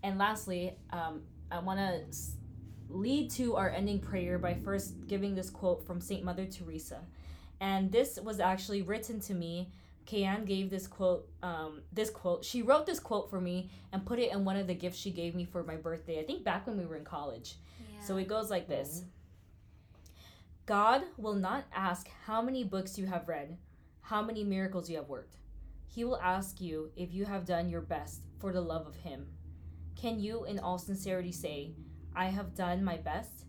And 0.02 0.18
lastly, 0.18 0.76
um, 0.90 1.22
I 1.50 1.58
want 1.58 1.78
to 1.78 2.02
lead 2.88 3.30
to 3.32 3.56
our 3.56 3.70
ending 3.70 3.98
prayer 3.98 4.38
by 4.38 4.54
first 4.54 5.06
giving 5.06 5.34
this 5.34 5.50
quote 5.50 5.86
from 5.86 6.00
St. 6.00 6.24
Mother 6.24 6.46
Teresa. 6.46 7.00
And 7.60 7.92
this 7.92 8.18
was 8.18 8.40
actually 8.40 8.82
written 8.82 9.20
to 9.20 9.34
me. 9.34 9.70
Kay-Anne 10.04 10.44
gave 10.44 10.68
this 10.68 10.86
quote, 10.86 11.28
um, 11.42 11.82
this 11.92 12.10
quote. 12.10 12.44
She 12.44 12.62
wrote 12.62 12.86
this 12.86 12.98
quote 12.98 13.30
for 13.30 13.40
me 13.40 13.70
and 13.92 14.04
put 14.04 14.18
it 14.18 14.32
in 14.32 14.44
one 14.44 14.56
of 14.56 14.66
the 14.66 14.74
gifts 14.74 14.98
she 14.98 15.10
gave 15.10 15.34
me 15.34 15.44
for 15.44 15.62
my 15.62 15.76
birthday. 15.76 16.18
I 16.18 16.24
think 16.24 16.42
back 16.42 16.66
when 16.66 16.76
we 16.76 16.86
were 16.86 16.96
in 16.96 17.04
college. 17.04 17.54
Yeah. 17.78 18.04
So 18.04 18.16
it 18.16 18.28
goes 18.28 18.50
like 18.50 18.66
this 18.66 19.04
God 20.64 21.02
will 21.16 21.34
not 21.34 21.64
ask 21.74 22.08
how 22.24 22.40
many 22.40 22.62
books 22.62 22.96
you 22.96 23.06
have 23.06 23.26
read, 23.26 23.56
how 24.00 24.22
many 24.22 24.44
miracles 24.44 24.88
you 24.88 24.96
have 24.96 25.08
worked. 25.08 25.34
He 25.88 26.04
will 26.04 26.20
ask 26.20 26.60
you 26.60 26.90
if 26.94 27.12
you 27.12 27.24
have 27.24 27.44
done 27.44 27.68
your 27.68 27.80
best 27.80 28.22
for 28.38 28.52
the 28.52 28.60
love 28.60 28.86
of 28.86 28.94
Him. 28.94 29.26
Can 29.96 30.20
you, 30.20 30.44
in 30.44 30.60
all 30.60 30.78
sincerity, 30.78 31.32
say, 31.32 31.72
I 32.14 32.26
have 32.26 32.54
done 32.54 32.84
my 32.84 32.96
best? 32.96 33.46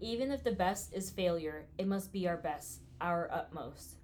Even 0.00 0.32
if 0.32 0.42
the 0.42 0.50
best 0.50 0.92
is 0.92 1.10
failure, 1.10 1.66
it 1.78 1.86
must 1.86 2.12
be 2.12 2.26
our 2.26 2.36
best, 2.36 2.80
our 3.00 3.30
utmost. 3.32 3.94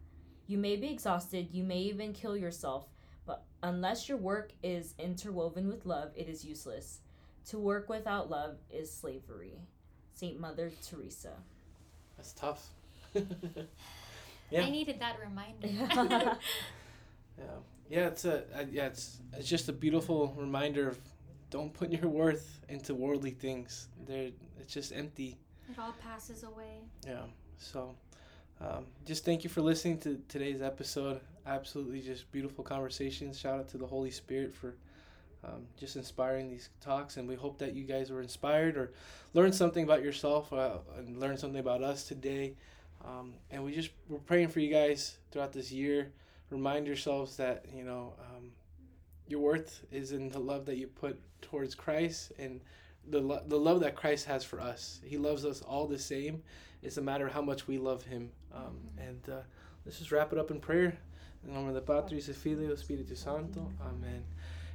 You 0.46 0.56
may 0.56 0.76
be 0.76 0.90
exhausted, 0.90 1.48
you 1.50 1.64
may 1.64 1.80
even 1.80 2.12
kill 2.12 2.36
yourself, 2.36 2.86
but 3.26 3.42
unless 3.64 4.08
your 4.08 4.18
work 4.18 4.52
is 4.62 4.94
interwoven 4.98 5.66
with 5.66 5.86
love, 5.86 6.12
it 6.14 6.28
is 6.28 6.44
useless. 6.44 7.00
To 7.46 7.58
work 7.58 7.88
without 7.88 8.30
love 8.30 8.58
is 8.70 8.92
slavery. 8.92 9.58
Saint 10.12 10.38
Mother 10.38 10.70
Teresa. 10.88 11.32
That's 12.16 12.32
tough. 12.32 12.68
yeah. 14.50 14.62
I 14.62 14.70
needed 14.70 15.00
that 15.00 15.16
reminder. 15.20 15.66
Yeah. 15.66 16.34
Yeah, 17.36 17.44
yeah. 17.90 18.06
It's 18.06 18.24
a 18.24 18.44
uh, 18.56 18.64
yeah. 18.70 18.86
It's 18.86 19.18
it's 19.32 19.48
just 19.48 19.68
a 19.68 19.72
beautiful 19.72 20.32
reminder 20.38 20.88
of 20.88 20.98
don't 21.50 21.72
put 21.74 21.90
your 21.90 22.08
worth 22.08 22.60
into 22.68 22.94
worldly 22.94 23.32
things. 23.32 23.88
They're 24.06 24.30
it's 24.60 24.72
just 24.72 24.92
empty. 24.92 25.36
it 25.68 25.76
all 25.76 25.94
passes 26.00 26.44
away. 26.44 26.82
Yeah. 27.04 27.22
So, 27.58 27.96
um, 28.60 28.86
just 29.04 29.24
thank 29.24 29.42
you 29.42 29.50
for 29.50 29.62
listening 29.62 29.98
to 29.98 30.20
today's 30.28 30.62
episode. 30.62 31.20
Absolutely, 31.44 32.00
just 32.02 32.30
beautiful 32.30 32.62
conversations. 32.62 33.38
Shout 33.38 33.58
out 33.58 33.68
to 33.70 33.78
the 33.78 33.86
Holy 33.86 34.12
Spirit 34.12 34.54
for 34.54 34.76
um, 35.46 35.66
just 35.78 35.96
inspiring 35.96 36.48
these 36.48 36.70
talks, 36.80 37.16
and 37.16 37.28
we 37.28 37.34
hope 37.34 37.58
that 37.58 37.74
you 37.74 37.84
guys 37.84 38.10
were 38.10 38.20
inspired 38.20 38.76
or 38.76 38.92
learned 39.34 39.54
something 39.54 39.84
about 39.84 40.02
yourself 40.02 40.52
uh, 40.52 40.78
and 40.96 41.18
learned 41.18 41.38
something 41.38 41.60
about 41.60 41.82
us 41.82 42.04
today. 42.04 42.54
Um, 43.04 43.34
and 43.50 43.62
we 43.64 43.74
just 43.74 43.90
we're 44.08 44.18
praying 44.18 44.48
for 44.48 44.60
you 44.60 44.72
guys 44.72 45.18
throughout 45.30 45.52
this 45.52 45.70
year. 45.70 46.12
Remind 46.50 46.86
yourselves 46.86 47.36
that 47.36 47.66
you 47.74 47.84
know 47.84 48.14
um, 48.20 48.50
your 49.28 49.40
worth 49.40 49.84
is 49.92 50.12
in 50.12 50.30
the 50.30 50.38
love 50.38 50.66
that 50.66 50.76
you 50.76 50.86
put 50.86 51.20
towards 51.42 51.74
Christ 51.74 52.32
and 52.38 52.60
the 53.08 53.20
lo- 53.20 53.42
the 53.46 53.58
love 53.58 53.80
that 53.80 53.96
Christ 53.96 54.26
has 54.26 54.44
for 54.44 54.60
us. 54.60 55.00
He 55.04 55.18
loves 55.18 55.44
us 55.44 55.60
all 55.62 55.86
the 55.86 55.98
same. 55.98 56.42
It's 56.82 56.96
a 56.96 57.02
matter 57.02 57.26
of 57.26 57.32
how 57.32 57.42
much 57.42 57.66
we 57.66 57.78
love 57.78 58.04
Him. 58.04 58.30
Um, 58.54 58.78
and 58.98 59.20
uh, 59.30 59.40
let's 59.84 59.98
just 59.98 60.12
wrap 60.12 60.32
it 60.32 60.38
up 60.38 60.50
in 60.50 60.60
prayer. 60.60 60.96
In 61.46 61.52
nomine 61.52 61.74
del 61.74 61.82
Patris 61.82 62.28
et 62.28 62.36
Filio 62.36 62.72
et 62.72 62.78
Spiritus 62.78 63.20
Sancto. 63.20 63.70
Amen. 63.82 64.24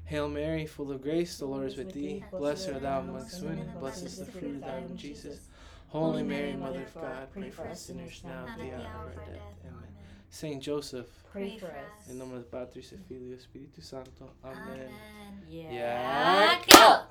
Hail 0.10 0.28
Mary, 0.28 0.65
full 0.65 0.91
of 0.91 1.04
grace, 1.04 1.38
the 1.38 1.45
Lord 1.45 1.67
is 1.67 1.78
with 1.78 1.93
thee. 1.93 2.24
Blessed 2.32 2.69
art 2.69 2.82
thou 2.82 3.00
amongst 3.02 3.43
women, 3.43 3.60
and 3.60 3.80
blessed 3.80 4.06
is 4.06 4.17
the 4.17 4.26
fruit 4.26 4.56
of 4.56 4.62
thy 4.62 4.80
womb, 4.80 4.98
Jesus. 4.98 5.39
Holy 5.89 6.24
Mary, 6.24 6.54
Mother 6.54 6.82
of 6.82 6.93
God, 6.95 7.28
pray 7.32 7.50
for 7.52 7.67
us 7.67 7.82
sinners 7.82 8.22
now 8.24 8.45
And 8.48 8.62
and 8.62 8.72
at 8.72 8.74
at 8.74 8.78
the 8.80 8.84
the 8.84 8.89
hour 8.89 8.95
hour 9.02 9.06
of 9.06 9.12
of 9.13 9.17
our 9.17 9.24
our 9.24 9.30
death. 9.30 9.36
death. 9.36 9.65
Amen. 9.65 9.74
Amen. 9.78 10.06
Saint 10.32 10.63
Joseph, 10.63 11.08
Pray 11.32 11.58
for 11.60 11.67
us. 11.67 12.10
in 12.10 12.17
nomine 12.17 12.41
del 12.41 12.43
Patris 12.43 12.91
et 12.93 13.00
Filio 13.08 13.34
et 13.36 13.41
Spiritus 13.41 13.86
Sancto. 13.86 14.30
Amen. 14.43 14.58
Amen. 14.67 15.43
Yeah. 15.48 15.72
Yeah. 15.72 16.60
Go! 16.67 17.09